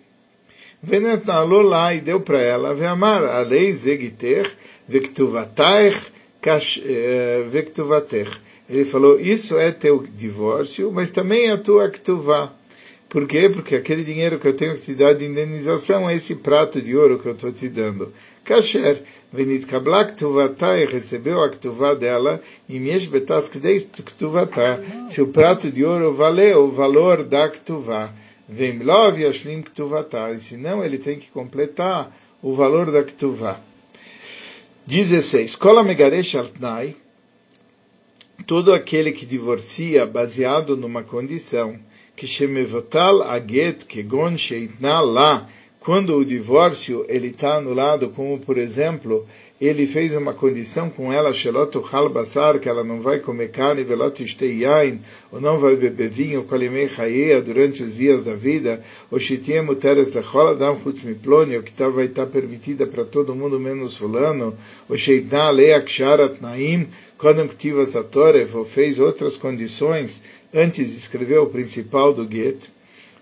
Venetnalou 0.81 1.61
lá 1.61 1.93
e 1.93 1.99
deu 1.99 2.21
para 2.21 2.41
ela, 2.41 2.73
Veamar, 2.73 3.21
alei 3.25 3.73
zegiter, 3.73 4.49
vektuvatech, 4.87 6.09
eh, 6.85 7.45
vektuvatech. 7.49 8.31
Ele 8.69 8.85
falou, 8.85 9.19
isso 9.19 9.57
é 9.57 9.71
teu 9.71 10.03
divórcio, 10.15 10.91
mas 10.91 11.11
também 11.11 11.47
é 11.47 11.51
a 11.51 11.57
tua 11.57 11.89
ktuvá. 11.89 12.51
Por 13.13 13.27
quê? 13.27 13.47
Porque 13.47 13.75
aquele 13.75 14.03
dinheiro 14.03 14.39
que 14.39 14.47
eu 14.47 14.55
tenho 14.55 14.73
que 14.73 14.81
te 14.81 14.95
dar 14.95 15.13
de 15.13 15.23
indenização 15.23 16.09
é 16.09 16.15
esse 16.15 16.33
prato 16.33 16.81
de 16.81 16.97
ouro 16.97 17.19
que 17.19 17.27
eu 17.27 17.33
estou 17.33 17.51
te 17.51 17.69
dando. 17.69 18.11
Kasher, 18.43 19.03
venit 19.31 19.67
kabla 19.67 20.11
e 20.79 20.85
recebeu 20.85 21.43
a 21.43 21.93
dela, 21.93 22.41
e 22.67 22.79
mesh 22.79 23.05
betaskdei 23.05 23.81
ktuvata, 23.81 24.83
se 25.07 25.21
o 25.21 25.27
prato 25.27 25.69
de 25.69 25.85
ouro 25.85 26.15
valeu 26.15 26.63
o 26.63 26.71
valor 26.71 27.23
da 27.23 27.47
ktuvá. 27.47 28.11
Vem 28.49 28.79
lov 28.79 29.19
yashlim 29.19 29.61
ktuvata, 29.61 30.31
e 30.31 30.39
se 30.39 30.57
não, 30.57 30.83
ele 30.83 30.97
tem 30.97 31.19
que 31.19 31.29
completar 31.29 32.11
o 32.41 32.53
valor 32.53 32.91
da 32.91 33.03
ktuvá. 33.03 33.59
16. 34.87 35.55
Kola 35.55 35.83
megaresh 35.83 36.35
altnai, 36.35 36.95
todo 38.45 38.73
aquele 38.73 39.11
que 39.11 39.25
divorcia 39.25 40.05
baseado 40.05 40.75
numa 40.75 41.03
condição, 41.03 41.79
que 42.15 42.27
shemevotal 42.27 43.23
aget 43.23 43.85
kegon 43.85 44.37
sheitna 44.37 44.99
lá, 45.01 45.47
quando 45.79 46.15
o 46.15 46.23
divórcio 46.23 47.05
ele 47.09 47.27
está 47.27 47.57
anulado, 47.57 48.09
como 48.09 48.39
por 48.39 48.57
exemplo, 48.57 49.27
ele 49.59 49.85
fez 49.85 50.15
uma 50.15 50.33
condição 50.33 50.89
com 50.89 51.11
ela, 51.11 51.33
Shelot 51.33 51.77
Uchal 51.77 52.09
Basar, 52.09 52.57
que 52.59 52.69
ela 52.69 52.83
não 52.83 53.01
vai 53.01 53.19
comer 53.19 53.49
carne, 53.49 53.83
Velot 53.83 54.23
Yain, 54.41 54.99
ou 55.31 55.41
não 55.41 55.57
vai 55.57 55.75
beber 55.75 56.09
vinho, 56.09 56.43
Kolimei 56.43 56.87
Chayeia, 56.87 57.41
durante 57.41 57.83
os 57.83 57.95
dias 57.95 58.23
da 58.23 58.33
vida, 58.33 58.81
ou 59.11 59.19
Shitiem 59.19 59.61
Muteres 59.61 60.13
Lechol 60.13 60.47
Adam 60.47 60.79
Chutz 60.81 61.03
Miplonio, 61.03 61.61
que 61.61 61.71
tá, 61.71 61.89
vai 61.89 62.05
estar 62.05 62.25
tá 62.25 62.31
permitida 62.31 62.87
para 62.87 63.03
todo 63.03 63.35
mundo 63.35 63.59
menos 63.59 63.97
fulano, 63.97 64.55
ou 64.89 64.97
Sheitna 64.97 65.49
Lea 65.49 65.81
Ksharat 65.81 66.41
Naim, 66.41 66.87
Kodem 67.23 67.47
Ktivas 67.47 67.95
Atorev, 67.95 68.65
fez 68.65 68.99
outras 68.99 69.37
condições 69.37 70.25
antes 70.53 70.91
de 70.91 70.97
escrever 70.97 71.37
o 71.37 71.45
principal 71.45 72.13
do 72.13 72.29
Get, 72.29 72.67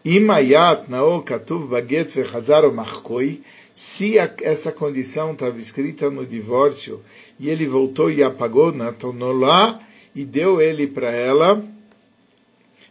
Imayat 0.04 0.90
nao 0.90 1.22
katuv 1.22 1.68
baget 1.68 2.10
vechazar 2.10 2.66
o 2.66 2.74
markoi, 2.74 3.44
se 3.76 4.18
essa 4.18 4.72
condição 4.72 5.34
estava 5.34 5.60
escrita 5.60 6.10
no 6.10 6.26
divórcio 6.26 7.00
e 7.40 7.48
ele 7.48 7.68
voltou 7.68 8.10
e 8.10 8.24
apagou 8.24 8.72
na 8.72 8.92
tonolá 8.92 9.80
e 10.16 10.26
deu 10.26 10.60
ele 10.60 10.88
para 10.88 11.12
ela, 11.12 11.64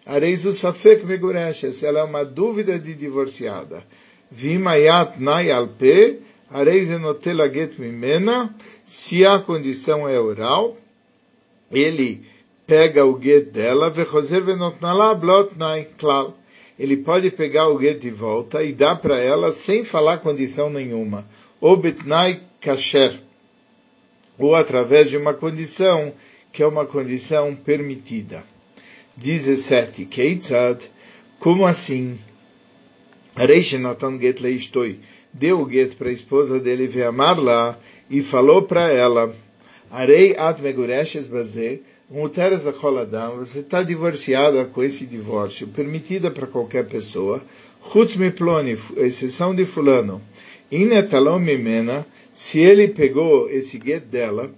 areis 0.07 0.47
o 0.47 0.53
safek 0.53 1.05
megureshes, 1.05 1.83
ela 1.83 1.99
é 1.99 2.05
uma 2.05 2.25
dúvida 2.25 2.79
de 2.79 2.95
divorciada. 2.95 3.85
Vimayat 4.31 5.21
nai 5.21 5.51
alpe, 5.51 6.21
areis 6.53 6.89
enotela 6.89 7.53
get 7.53 7.81
mimena, 7.81 8.55
se 8.87 9.27
a 9.27 9.41
condição 9.41 10.09
é 10.09 10.17
oral, 10.21 10.77
ele 11.71 12.27
pega 12.67 13.05
o 13.05 13.21
get 13.21 13.51
dela, 13.51 13.93
ele 16.79 16.97
pode 16.97 17.31
pegar 17.31 17.69
o 17.69 17.81
get 17.81 18.01
de 18.01 18.11
volta 18.11 18.63
e 18.63 18.73
dar 18.73 18.97
para 18.97 19.19
ela 19.19 19.53
sem 19.53 19.85
falar 19.85 20.19
condição 20.19 20.71
nenhuma. 20.71 21.27
Ou 21.61 21.77
betnai 21.77 22.41
kasher. 22.61 23.13
Ou 24.39 24.55
através 24.55 25.11
de 25.11 25.17
uma 25.17 25.35
condição 25.35 26.13
que 26.53 26.63
é 26.63 26.67
uma 26.67 26.87
condição 26.87 27.55
permitida. 27.55 28.43
17. 29.17 30.07
Keitzad. 30.07 30.81
Como 31.39 31.67
assim? 31.67 32.19
Reishenatan 33.37 34.19
get 34.19 34.41
leistoi. 34.41 35.01
Deu 35.33 35.61
o 35.61 35.71
get 35.71 35.97
para 35.97 36.09
a 36.09 36.13
esposa 36.13 36.59
dele 36.59 36.87
veamar 36.87 37.39
lá 37.39 37.79
e 38.09 38.23
falou 38.23 38.63
para 38.63 38.91
ela. 38.93 39.35
Arei 39.91 40.37
at 40.37 40.61
megureshes 40.61 41.27
bazeh 41.27 41.81
Muteres 42.13 42.67
a 42.67 42.73
Choladam, 42.73 43.37
você 43.37 43.61
está 43.61 43.85
divorciada 43.85 44.65
com 44.65 44.83
esse 44.83 45.07
divórcio, 45.07 45.69
permitida 45.69 46.29
para 46.29 46.45
qualquer 46.45 46.85
pessoa, 46.89 47.41
Chutz 47.93 48.17
Miploni, 48.17 48.77
exceção 48.97 49.55
de 49.55 49.65
fulano, 49.65 50.21
Inetalom 50.73 51.39
Mimena, 51.39 52.05
se 52.33 52.59
ele 52.59 52.89
pegou 52.89 53.49
esse 53.49 53.81
get 53.81 54.03
dela, 54.07 54.51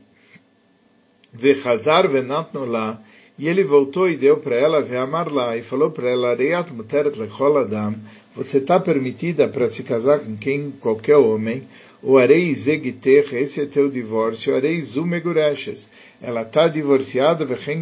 Vechazar 1.31 2.09
Venatno 2.09 2.65
lá, 2.65 2.99
e 3.39 3.47
ele 3.49 3.63
voltou 3.63 4.09
e 4.09 4.17
deu 4.17 4.39
para 4.39 4.57
ela 4.57 4.81
Veamar 4.81 5.31
lá, 5.31 5.55
e 5.55 5.63
falou 5.63 5.91
para 5.91 6.09
ela, 6.09 6.35
Reat 6.35 6.73
Muteret 6.73 7.19
Lecholadam, 7.19 7.97
você 8.35 8.59
está 8.59 8.81
permitida 8.81 9.47
para 9.47 9.69
se 9.69 9.83
casar 9.83 10.21
com 10.21 10.35
quem, 10.39 10.71
qualquer 10.81 11.17
homem, 11.17 11.69
o 12.03 12.19
arei 12.19 12.53
zegiter, 12.53 13.33
esse 13.33 13.61
é 13.61 13.67
teu 13.67 13.89
divórcio, 13.89 14.57
arei 14.57 14.81
zumegureshes. 14.81 15.89
Ela 16.21 16.43
está 16.43 16.67
divorciada, 16.67 17.45
vechem 17.45 17.81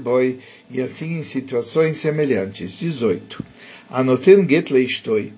boy, 0.00 0.38
e 0.70 0.80
assim 0.80 1.18
em 1.18 1.22
situações 1.24 1.96
semelhantes. 1.96 2.78
18. 2.78 3.44
Anoten 3.90 4.48
get 4.48 4.70
leistoi. 4.70 5.32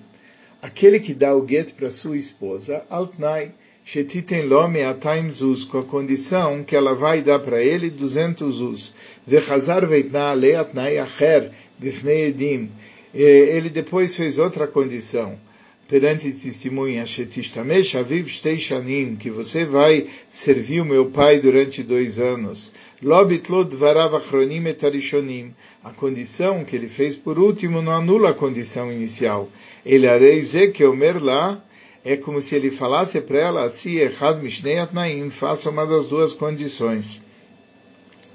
Aquele 0.61 0.99
que 0.99 1.15
dá 1.15 1.35
o 1.35 1.47
get 1.47 1.73
para 1.73 1.89
sua 1.89 2.15
esposa, 2.15 2.85
altnai, 2.91 3.51
shetiten 3.83 4.43
lo 4.43 4.67
me'ataim 4.67 5.31
zuz, 5.31 5.63
com 5.63 5.79
a 5.79 5.83
condição 5.83 6.63
que 6.63 6.75
ela 6.75 6.93
vai 6.93 7.23
dar 7.23 7.39
para 7.39 7.63
ele 7.63 7.89
200 7.89 8.55
zuz. 8.55 8.93
Vechazar 9.25 9.85
veitna 9.87 10.31
leatnai 10.33 10.99
acher, 10.99 11.51
bifnei 11.79 12.27
edim. 12.27 12.69
Ele 13.13 13.69
depois 13.69 14.15
fez 14.15 14.37
outra 14.37 14.67
condição 14.67 15.39
perante 15.87 16.31
testemunha, 16.31 17.05
Shetishtamesh 17.05 17.95
Aviv 17.95 18.27
Shtei 18.27 18.57
Shanim, 18.57 19.15
que 19.15 19.29
você 19.29 19.65
vai 19.65 20.07
servir 20.27 20.81
o 20.81 20.85
meu 20.85 21.07
pai 21.07 21.39
durante 21.39 21.83
dois 21.83 22.19
anos. 22.19 22.73
Lobitlot 23.01 23.75
Varav 23.75 24.15
Achronim 24.15 24.65
et 24.67 24.81
A 25.83 25.91
condição 25.91 26.63
que 26.63 26.75
ele 26.75 26.87
fez 26.87 27.15
por 27.15 27.37
último 27.37 27.81
não 27.81 27.91
anula 27.91 28.29
a 28.29 28.33
condição 28.33 28.91
inicial. 28.91 29.49
Ele 29.85 30.07
areize 30.07 30.69
que 30.69 30.83
Omer 30.83 31.23
lá 31.23 31.63
é 32.03 32.15
como 32.17 32.41
se 32.41 32.55
ele 32.55 32.71
falasse 32.71 33.21
para 33.21 33.39
ela 33.39 33.63
assim, 33.63 33.97
Echad 33.97 34.39
Atnaim, 34.81 35.29
faça 35.29 35.69
uma 35.69 35.85
das 35.85 36.07
duas 36.07 36.33
condições. 36.33 37.23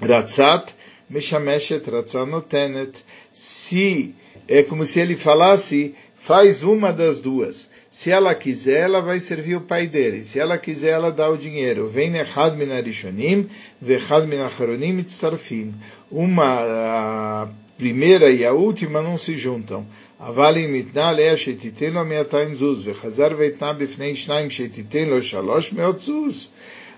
Ratzat 0.01 0.73
Meshameshet 1.09 1.89
Ratzanotenet. 1.89 3.03
Se 3.33 4.15
é 4.47 4.63
como 4.63 4.85
se 4.85 4.99
ele 4.99 5.15
falasse 5.15 5.93
Faz 6.23 6.61
uma 6.61 6.93
das 6.93 7.19
duas. 7.19 7.67
Se 7.89 8.11
ela 8.11 8.35
quiser, 8.35 8.81
ela 8.81 9.01
vai 9.01 9.19
servir 9.19 9.55
o 9.55 9.61
pai 9.61 9.87
dele. 9.87 10.23
Se 10.23 10.39
ela 10.39 10.55
quiser, 10.55 10.91
ela 10.91 11.11
dá 11.11 11.27
o 11.27 11.35
dinheiro. 11.35 11.89
Vem 11.89 12.15
Echad 12.15 12.55
min 12.55 12.71
Arishonim, 12.71 13.49
Vechad 13.81 14.27
min 14.27 14.37
Acharonim 14.37 14.99
e 14.99 15.03
Tstarfim. 15.03 15.73
Uma, 16.11 16.45
a 16.45 17.49
primeira 17.75 18.29
e 18.29 18.45
a 18.45 18.53
última 18.53 19.01
não 19.01 19.17
se 19.17 19.35
juntam. 19.35 19.85
Avalim 20.19 20.67
mitna 20.67 21.09
lea 21.09 21.35
shetiten 21.35 21.95
lo 21.95 22.05
meataim 22.05 22.53
zuz, 22.53 22.83
vechazar 22.83 23.33
veitna 23.33 23.73
bifnei 23.73 24.15
shnaim 24.15 24.51
shetiten 24.51 25.09
lo 25.09 25.19
shalosh 25.19 25.71
meot 25.71 25.99
zuz. 25.99 26.51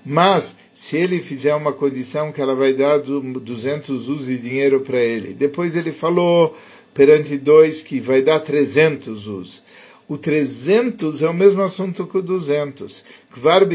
Mas, 0.05 0.57
se 0.73 0.97
ele 0.97 1.21
fizer 1.21 1.55
uma 1.55 1.71
condição 1.71 2.33
que 2.33 2.41
ela 2.41 2.53
vai 2.53 2.73
dar 2.73 2.99
200 2.99 4.01
zuz 4.01 4.25
de 4.25 4.37
dinheiro 4.37 4.81
para 4.81 4.99
ele. 4.99 5.33
Depois 5.33 5.77
ele 5.77 5.93
falou 5.93 6.53
perante 6.93 7.37
dois 7.37 7.81
que 7.81 7.99
vai 7.99 8.21
dar 8.21 8.39
300 8.39 9.27
us. 9.27 9.63
O 10.07 10.17
300 10.17 11.21
é 11.23 11.29
o 11.29 11.33
mesmo 11.33 11.61
assunto 11.61 12.05
que 12.05 12.17
o 12.17 12.21
200. 12.21 13.03
Kvar 13.33 13.67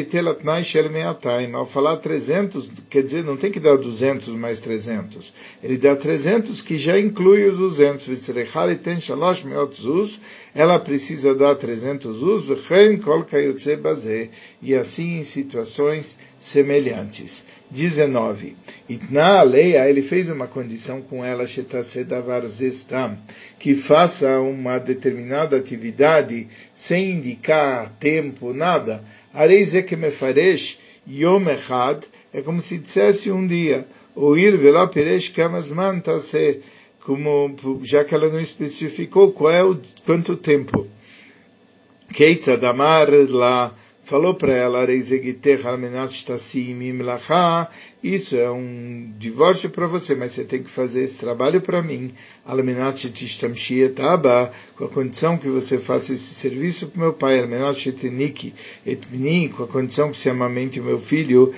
shel. 0.63 0.87
Ao 1.55 1.67
falar 1.67 1.97
300, 1.97 2.71
quer 2.89 3.03
dizer, 3.03 3.25
não 3.25 3.37
tem 3.37 3.51
que 3.51 3.59
dar 3.59 3.77
200 3.77 4.29
mais 4.29 4.61
300. 4.61 5.35
Ele 5.61 5.77
dá 5.77 5.97
300 5.97 6.63
que 6.63 6.79
já 6.79 6.97
inclui 6.97 7.45
os 7.49 7.59
200. 7.59 8.07
Vitzrechal 8.07 8.73
ten 8.77 9.01
shalosh 9.01 9.43
meot 9.43 9.75
zuz. 9.75 10.21
Ela 10.55 10.79
precisa 10.79 11.35
dar 11.35 11.57
300 11.57 12.23
us. 12.23 12.47
V'chen 12.47 12.99
kol 12.99 13.25
kayotze 13.25 13.75
bazeh. 13.75 14.31
E 14.63 14.77
assim 14.77 15.19
em 15.19 15.25
situações 15.25 16.19
semelhantes. 16.39 17.45
19. 17.71 18.57
Itna 18.89 19.41
aleia, 19.41 19.89
ele 19.91 20.03
fez 20.03 20.31
uma 20.31 20.47
condição 20.47 21.03
com 21.03 21.23
ela, 21.23 21.45
que 23.59 23.75
faça 23.75 24.41
uma 24.41 24.79
determinada 24.79 25.57
atividade 25.57 26.49
sem 26.75 27.11
indicar 27.11 27.93
tempo, 28.01 28.55
nada. 28.55 29.05
Areize 29.33 29.83
que 29.83 29.97
me 29.97 30.11
faresh 30.11 30.79
yom 31.07 31.49
echad, 31.49 32.05
é 32.33 32.43
como 32.43 32.61
se 32.61 32.79
dissesse 32.79 33.31
um 33.31 33.47
dia, 33.47 33.87
ou 34.15 34.37
ir 34.37 34.57
veló 34.57 34.87
peresh 34.87 35.29
kamasman 35.29 36.01
tase, 36.01 36.61
como, 37.01 37.57
já 37.83 38.05
que 38.05 38.15
ela 38.15 38.29
não 38.29 38.41
especificou 38.41 39.33
qual 39.33 39.51
é 39.51 39.65
o, 39.65 39.79
quanto 40.05 40.37
tempo. 40.37 40.87
Keitzadamar 42.13 43.09
la 43.29 43.75
falou 44.05 44.35
para 44.35 44.55
ela, 44.55 44.87
isso 48.03 48.37
é 48.37 48.49
um 48.49 49.13
divórcio 49.19 49.71
para 49.71 49.87
você, 49.87 50.15
mas 50.15 50.33
você 50.33 50.45
tem 50.45 50.63
que 50.63 50.71
fazer 50.71 51.03
esse 51.03 51.19
trabalho 51.19 51.61
para 51.61 51.83
mim, 51.83 52.13
com 54.77 54.85
a 54.85 54.89
condição 54.89 55.37
que 55.37 55.49
você 55.49 55.79
faça 55.79 56.13
esse 56.13 56.35
serviço 56.35 56.87
para 56.87 57.03
meu 57.03 57.13
pai, 57.13 57.41
com 59.49 59.65
a 59.65 59.67
condição 59.67 60.11
que 60.11 60.17
você 60.17 60.31
amamente 60.31 60.79
o 60.79 60.85
meu 60.85 61.01
filho, 61.01 61.53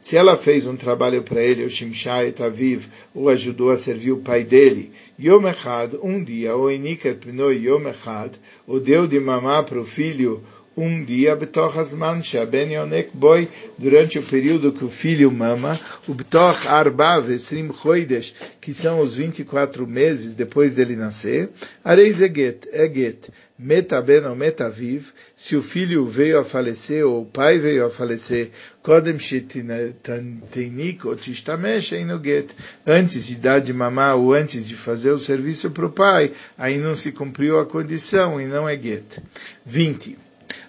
se 0.00 0.16
ela 0.16 0.36
fez 0.36 0.66
um 0.66 0.76
trabalho 0.76 1.22
para 1.22 1.42
ele, 1.42 1.64
o 1.64 1.70
Shimshai 1.70 2.32
Taviv, 2.32 2.86
o 3.14 3.28
ajudou 3.28 3.70
a 3.70 3.76
servir 3.76 4.12
o 4.12 4.18
pai 4.18 4.44
dele, 4.44 4.92
Yom 5.18 5.46
Echad, 5.46 5.94
um 6.02 6.22
dia, 6.22 6.56
o 6.56 6.70
Eniket 6.70 7.18
Pnoi 7.24 7.66
Yom 7.66 7.88
Echad, 7.88 8.32
o 8.66 8.78
deu 8.78 9.06
de 9.06 9.18
mamar 9.20 9.64
para 9.64 9.80
o 9.80 9.84
filho 9.84 10.42
um 10.76 11.04
dia, 11.04 11.36
betoch 11.36 11.78
asman 11.78 12.22
shaben 12.22 12.72
yonek 12.72 13.10
boy, 13.14 13.48
durante 13.78 14.18
o 14.18 14.22
período 14.22 14.72
que 14.72 14.84
o 14.84 14.90
filho 14.90 15.30
mama, 15.30 15.78
o 16.08 16.14
betoch 16.14 16.66
arba 16.66 17.20
vesrim 17.20 17.72
choidesh, 17.72 18.34
que 18.60 18.74
são 18.74 19.00
os 19.00 19.14
24 19.14 19.86
meses 19.86 20.34
depois 20.34 20.74
dele 20.74 20.96
nascer, 20.96 21.48
areis 21.84 22.20
eget, 22.20 22.68
eget, 22.72 23.30
meta 23.56 24.02
ben 24.02 24.26
ou 24.26 24.34
meta 24.34 24.68
viv, 24.68 25.12
se 25.36 25.54
o 25.54 25.62
filho 25.62 26.04
veio 26.06 26.40
a 26.40 26.44
falecer 26.44 27.06
ou 27.06 27.22
o 27.22 27.26
pai 27.26 27.58
veio 27.58 27.86
a 27.86 27.90
falecer, 27.90 28.50
Kodem 28.82 29.18
Shetinik 29.18 31.06
ou 31.06 31.14
Tishtamesh 31.14 31.90
get, 32.22 32.52
antes 32.84 33.26
de 33.28 33.36
dar 33.36 33.60
de 33.60 33.72
mamar 33.72 34.16
ou 34.16 34.34
antes 34.34 34.66
de 34.66 34.74
fazer 34.74 35.12
o 35.12 35.20
serviço 35.20 35.70
para 35.70 35.86
o 35.86 35.90
pai, 35.90 36.32
aí 36.58 36.78
não 36.78 36.96
se 36.96 37.12
cumpriu 37.12 37.60
a 37.60 37.64
condição 37.64 38.40
e 38.40 38.46
não 38.46 38.68
é 38.68 38.76
get. 38.76 39.20
20. 39.64 40.23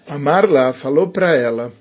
Amarla 0.08 0.72
falou 0.72 1.08
para 1.08 1.34
ela, 1.34 1.72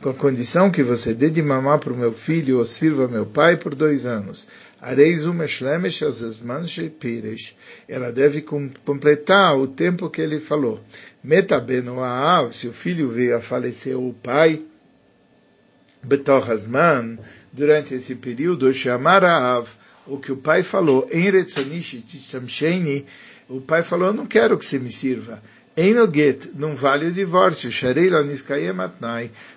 com 0.00 0.08
a 0.08 0.14
condição 0.14 0.70
que 0.70 0.82
você 0.84 1.12
dê 1.12 1.28
de 1.28 1.42
mamar 1.42 1.80
para 1.80 1.92
o 1.92 1.96
meu 1.96 2.12
filho 2.12 2.58
ou 2.58 2.64
sirva 2.64 3.08
meu 3.08 3.26
pai 3.26 3.56
por 3.56 3.74
dois 3.74 4.06
anos. 4.06 4.46
Ela 7.88 8.10
deve 8.12 8.40
completar 8.84 9.58
o 9.58 9.66
tempo 9.66 10.08
que 10.08 10.22
ele 10.22 10.38
falou. 10.38 10.80
Se 12.52 12.68
o 12.68 12.72
filho 12.72 13.10
veio 13.10 13.36
a 13.36 13.40
falecer 13.40 13.98
o 13.98 14.14
pai, 14.14 14.62
Betorasman, 16.02 17.18
durante 17.52 17.94
esse 17.94 18.14
período, 18.14 18.72
chamar 18.72 19.24
Aav, 19.24 19.68
o 20.08 20.18
que 20.18 20.32
o 20.32 20.36
pai 20.36 20.62
falou, 20.62 21.06
em 21.10 21.30
Retzonishi 21.30 21.98
Tishamsheni, 22.00 23.06
o 23.48 23.60
pai 23.60 23.82
falou, 23.82 24.08
eu 24.08 24.14
não 24.14 24.26
quero 24.26 24.58
que 24.58 24.66
você 24.66 24.78
me 24.78 24.90
sirva. 24.90 25.42
Einoget, 25.76 26.50
não 26.56 26.74
vale 26.74 27.06
o 27.06 27.12
divórcio, 27.12 27.70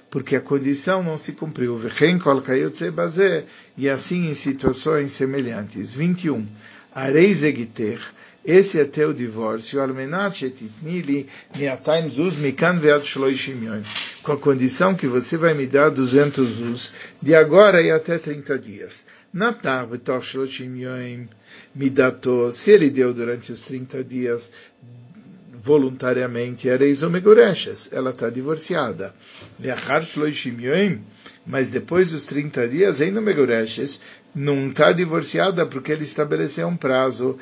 porque 0.09 0.35
a 0.35 0.41
condição 0.41 1.01
não 1.01 1.17
se 1.17 1.31
cumpriu. 1.31 1.81
E 3.75 3.89
assim 3.89 4.29
em 4.29 4.33
situações 4.35 5.13
semelhantes. 5.13 5.95
21. 5.95 6.45
Arei 6.93 7.33
Zegiter, 7.33 7.99
esse 8.43 8.79
é 8.79 8.85
teu 8.85 9.13
divórcio, 9.13 9.79
almenat 9.79 10.51
zuz 12.09 12.35
mikan 12.37 12.79
shloishim. 13.03 13.83
Com 14.23 14.31
a 14.33 14.37
condição 14.37 14.93
que 14.95 15.07
você 15.07 15.37
vai 15.37 15.53
me 15.53 15.65
dar 15.65 15.89
200 15.89 16.47
zuz, 16.47 16.91
de 17.21 17.33
agora 17.33 17.81
e 17.81 17.89
até 17.89 18.17
30 18.17 18.59
dias. 18.59 19.05
Natar 19.33 19.87
midato, 21.73 22.51
se 22.51 22.71
ele 22.71 22.89
deu 22.89 23.13
durante 23.13 23.51
os 23.51 23.61
30 23.63 24.03
dias 24.03 24.51
voluntariamente, 25.53 26.67
ela 26.67 28.09
está 28.09 28.29
divorciada. 28.29 29.13
Mas 31.45 31.69
depois 31.71 32.11
dos 32.11 32.25
30 32.25 32.67
dias, 32.67 33.01
ainda 33.01 33.21
Megureshes, 33.21 33.99
não 34.33 34.67
está 34.67 34.91
divorciada 34.91 35.65
porque 35.65 35.91
ele 35.91 36.03
estabeleceu 36.03 36.67
um 36.67 36.77
prazo. 36.77 37.37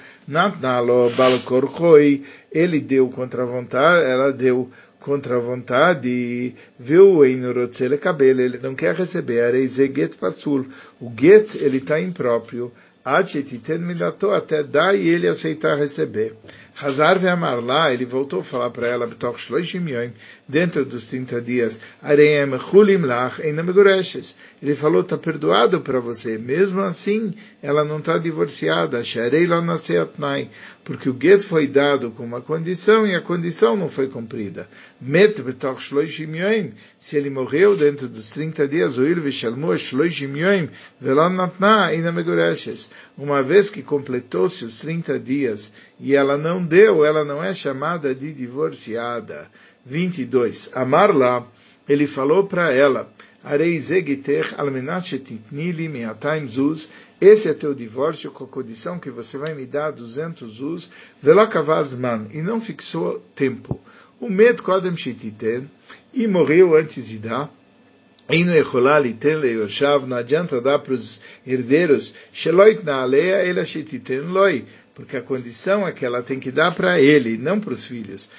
Ele 2.52 2.80
deu 2.80 3.10
contra 3.10 3.43
a 3.43 3.45
vontade, 3.45 4.06
ela 4.06 4.32
deu 4.32 4.71
contra 4.99 5.38
a 5.38 5.39
vontade, 5.39 6.55
viu 6.77 7.25
em 7.25 7.45
cabelo, 7.97 8.41
ele 8.41 8.57
não 8.57 8.75
quer 8.75 8.95
receber, 8.95 9.41
areize 9.41 9.91
get 9.93 10.17
pasul. 10.17 10.65
O 10.99 11.12
get, 11.17 11.55
ele 11.55 11.77
está 11.77 11.99
impróprio. 11.99 12.71
Até 14.35 14.62
dar 14.62 14.93
e 14.93 15.07
ele 15.07 15.27
aceitar 15.27 15.77
receber. 15.77 16.35
Hazar 16.82 17.20
ve'amar 17.20 17.60
lá, 17.60 17.94
ele 17.94 18.06
voltou 18.06 18.39
a 18.39 18.44
falar 18.44 18.70
para 18.70 18.88
ela, 18.88 19.10
dentro 20.48 20.86
dos 20.86 21.08
30 21.08 21.42
dias, 21.42 21.82
areem 22.02 22.58
chulim 22.58 23.02
lach, 23.02 23.42
ainda 23.42 23.62
megureshes. 23.62 24.38
Ele 24.63 24.74
falou, 24.74 25.02
está 25.02 25.18
perdoado 25.18 25.82
para 25.82 26.00
você. 26.00 26.38
Mesmo 26.38 26.80
assim, 26.80 27.34
ela 27.62 27.84
não 27.84 28.00
está 28.00 28.18
divorciada. 28.18 29.02
Porque 30.84 31.10
o 31.10 31.18
get 31.22 31.42
foi 31.44 31.68
dado 31.68 32.12
com 32.12 32.24
uma 32.24 32.42
condição 32.42 33.06
e 33.06 33.13
a 33.13 33.22
condição 33.22 33.76
não 33.76 33.89
foi 33.89 34.08
cumprida. 34.08 34.68
Met 35.02 35.44
se 36.98 37.18
ele 37.18 37.30
morreu 37.30 37.76
dentro 37.76 38.08
dos 38.08 38.32
30 38.32 38.68
dias, 38.68 38.98
o 38.98 39.06
il 39.06 39.20
vishalmu 39.20 39.78
shloishim 39.78 40.36
yoim, 40.36 40.70
velon 41.00 41.32
natna. 41.32 41.92
Uma 43.19 43.43
vez 43.43 43.69
que 43.69 43.84
completou-se 43.84 44.63
os 44.63 44.79
30 44.79 45.19
dias 45.19 45.73
e 45.99 46.15
ela 46.15 46.38
não 46.38 46.63
deu, 46.63 47.03
ela 47.03 47.25
não 47.25 47.43
é 47.43 47.53
chamada 47.53 48.15
de 48.15 48.32
divorciada. 48.32 49.51
22. 49.86 50.69
Amarla, 50.73 51.45
ele 51.86 52.08
falou 52.08 52.45
para 52.45 52.71
ela, 52.71 53.12
esse 57.21 57.49
é 57.49 57.53
teu 57.53 57.75
divórcio 57.75 58.32
com 58.32 58.45
a 58.45 58.47
condição 58.47 58.97
que 58.97 59.12
você 59.12 59.38
vai 59.38 59.53
me 59.53 59.65
dar 59.65 59.91
200 59.91 60.62
us, 60.62 60.89
velakavazman, 61.21 62.27
e 62.34 62.41
não 62.41 62.62
fixou 62.62 63.19
tempo. 63.36 63.82
O 64.17 64.29
med 64.29 64.62
kodem 64.62 64.95
shititen, 64.95 65.69
e 66.13 66.25
morreu 66.25 66.73
antes 66.73 67.05
de 67.10 67.19
dar, 67.19 67.51
não 70.08 70.18
adianta 70.18 70.62
dar 70.62 70.80
para 70.80 70.94
os 70.94 71.20
herdeiros, 71.46 72.13
porque 75.00 75.15
a 75.15 75.22
condição 75.22 75.88
é 75.88 75.94
que 75.94 76.06
ela 76.06 76.22
tem 76.22 76.42
que 76.42 76.52
dar 76.52 76.76
para 76.76 77.00
ele, 77.00 77.38
não 77.38 77.58
para 77.58 77.74
os 77.74 77.86
filhos. 77.86 78.30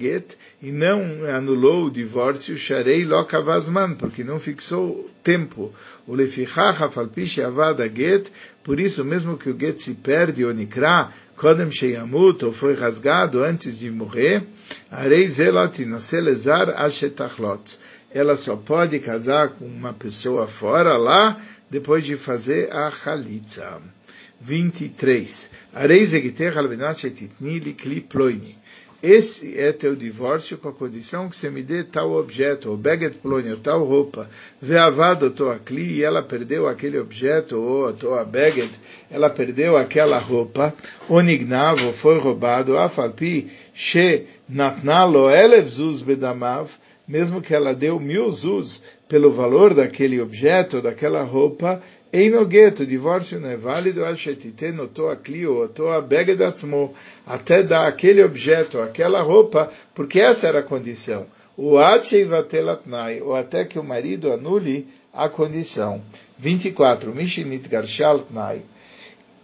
Get, 0.00 0.36
e 0.62 0.70
não 0.70 1.02
anulou 1.36 1.86
o 1.86 1.90
divórcio, 1.90 2.56
sharei 2.56 3.04
lo 3.04 3.24
kavazman, 3.24 3.96
porque 3.96 4.22
não 4.22 4.38
fixou 4.38 5.10
tempo. 5.22 5.74
O 6.06 6.14
lefichach 6.14 6.80
afalpiche 6.82 7.42
avada 7.42 7.88
get, 7.88 8.28
por 8.62 8.78
isso 8.78 9.04
mesmo 9.04 9.36
que 9.36 9.50
o 9.50 9.58
get 9.58 9.80
se 9.80 9.94
perde 9.94 10.44
ou 10.44 10.54
nikra, 10.54 11.08
kodem 11.36 11.72
sheyamut, 11.72 12.44
ou 12.44 12.52
foi 12.52 12.74
rasgado 12.74 13.42
antes 13.42 13.80
de 13.80 13.90
morrer, 13.90 14.44
arei 14.90 15.26
zelot 15.26 15.82
inaselezar 15.82 16.70
ashetachlot. 16.80 17.78
Ela 18.12 18.36
só 18.36 18.56
pode 18.56 18.98
casar 18.98 19.50
com 19.50 19.66
uma 19.66 19.92
pessoa 19.92 20.46
fora 20.46 20.96
lá, 20.96 21.40
depois 21.70 22.04
de 22.04 22.16
fazer 22.16 22.72
a 22.72 22.90
chalitza. 22.90 23.80
23. 24.40 25.50
Esse 29.00 29.56
é 29.56 29.72
teu 29.72 29.94
divórcio 29.94 30.58
com 30.58 30.70
a 30.70 30.72
condição 30.72 31.28
que 31.28 31.36
você 31.36 31.48
me 31.48 31.62
dê 31.62 31.84
tal 31.84 32.12
objeto, 32.12 32.70
ou 32.70 32.76
beget 32.76 33.18
plônio, 33.18 33.56
tal 33.56 33.84
roupa, 33.84 34.28
veavado 34.60 35.30
toa 35.30 35.56
cli, 35.56 35.98
e 35.98 36.02
ela 36.02 36.20
perdeu 36.20 36.66
aquele 36.66 36.98
objeto, 36.98 37.56
ou 37.56 37.88
a 37.88 37.92
toa 37.92 38.24
beget, 38.24 38.70
ela 39.08 39.30
perdeu 39.30 39.76
aquela 39.76 40.18
roupa, 40.18 40.74
onignavo, 41.08 41.92
foi 41.92 42.18
roubado, 42.18 42.76
afalpi, 42.76 43.48
she 43.72 44.26
natnalo 44.48 45.30
elev 45.30 45.68
zuz 45.68 46.02
bedamav, 46.02 46.68
mesmo 47.08 47.40
que 47.40 47.54
ela 47.54 47.74
deu 47.74 47.98
mil 47.98 48.30
zuz 48.30 48.82
pelo 49.08 49.32
valor 49.32 49.72
daquele 49.72 50.20
objeto, 50.20 50.82
daquela 50.82 51.22
roupa, 51.22 51.82
Einogueto, 52.10 52.86
divórcio 52.86 53.38
não 53.38 53.50
é 53.50 53.56
válido, 53.56 54.00
até 57.26 57.62
dar 57.62 57.86
aquele 57.86 58.22
objeto, 58.22 58.80
aquela 58.80 59.20
roupa, 59.20 59.70
porque 59.94 60.18
essa 60.18 60.46
era 60.46 60.60
a 60.60 60.62
condição. 60.62 61.26
O 61.54 61.76
atcheivatelatinai, 61.76 63.20
ou 63.20 63.34
até 63.34 63.64
que 63.64 63.78
o 63.78 63.84
marido 63.84 64.32
anule 64.32 64.88
a 65.12 65.28
condição. 65.28 66.00
24. 66.38 67.14
Mishinit 67.14 67.68
garshaltnai. 67.68 68.62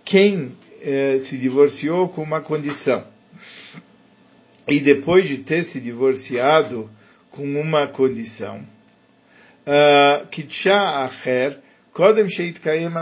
Quem 0.02 0.56
eh, 0.80 1.18
se 1.20 1.36
divorciou 1.36 2.08
com 2.08 2.22
uma 2.22 2.40
condição, 2.40 3.04
e 4.66 4.80
depois 4.80 5.28
de 5.28 5.38
ter 5.38 5.62
se 5.62 5.80
divorciado 5.80 6.88
com 7.34 7.60
uma 7.60 7.88
condição, 7.88 8.60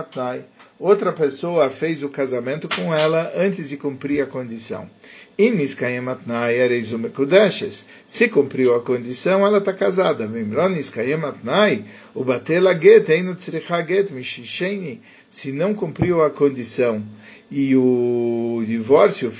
Atnai. 0.00 0.44
Outra 0.78 1.12
pessoa 1.12 1.68
fez 1.68 2.02
o 2.02 2.08
casamento 2.08 2.66
com 2.66 2.94
ela 2.94 3.30
antes 3.36 3.68
de 3.68 3.76
cumprir 3.76 4.22
a 4.22 4.26
condição. 4.26 4.88
Se 8.06 8.28
cumpriu 8.28 8.74
a 8.74 8.80
condição, 8.80 9.46
ela 9.46 9.58
está 9.58 9.72
casada. 9.74 10.28
Se 15.28 15.52
não 15.52 15.74
cumpriu 15.74 16.22
a 16.22 16.30
condição 16.30 17.02
e 17.50 17.76
o 17.76 18.62
divórcio 18.66 19.30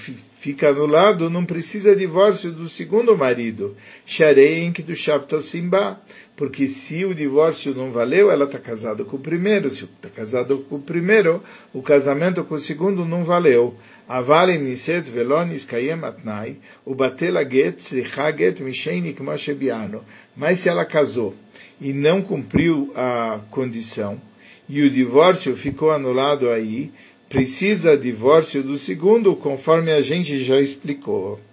fica 0.43 0.71
anulado, 0.71 1.31
não 1.31 1.45
precisa 1.45 1.95
divórcio 1.95 2.51
do 2.51 2.69
segundo 2.69 3.17
marido. 3.17 3.77
Sharein 4.05 4.73
do 4.73 5.41
Simba. 5.41 6.01
Porque 6.35 6.67
se 6.67 7.05
o 7.05 7.15
divórcio 7.15 7.73
não 7.73 7.93
valeu, 7.93 8.29
ela 8.29 8.47
está 8.47 8.59
casada 8.59 9.05
com 9.05 9.15
o 9.17 9.21
primeiro. 9.21 9.71
Se 9.71 9.85
está 9.85 10.09
casada 10.09 10.57
com 10.57 10.77
o 10.77 10.81
primeiro, 10.81 11.41
o 11.73 11.81
casamento 11.81 12.43
com 12.43 12.57
o 12.57 12.59
segundo 12.59 13.05
não 13.05 13.23
valeu. 13.23 13.77
Avale 14.09 14.59
niset 14.59 15.09
velonis 15.09 15.65
kayem 15.65 16.03
atnai, 16.03 16.57
o 16.85 16.93
batela 16.93 17.49
get 17.49 17.79
sricha 17.79 18.37
get 18.37 18.59
misheini 18.61 19.15
Mas 20.37 20.59
se 20.59 20.69
ela 20.69 20.85
casou 20.85 21.37
e 21.81 21.93
não 21.93 22.21
cumpriu 22.21 22.93
a 22.97 23.39
condição, 23.49 24.21
e 24.69 24.83
o 24.83 24.91
divórcio 24.91 25.55
ficou 25.55 25.93
anulado 25.93 26.51
aí, 26.51 26.91
precisa 27.33 27.97
divórcio 27.97 28.63
do 28.63 28.77
segundo, 28.77 29.35
conforme 29.35 29.91
a 29.91 30.03
gente 30.03 30.45
já 30.45 30.61
explicou. 30.61 31.41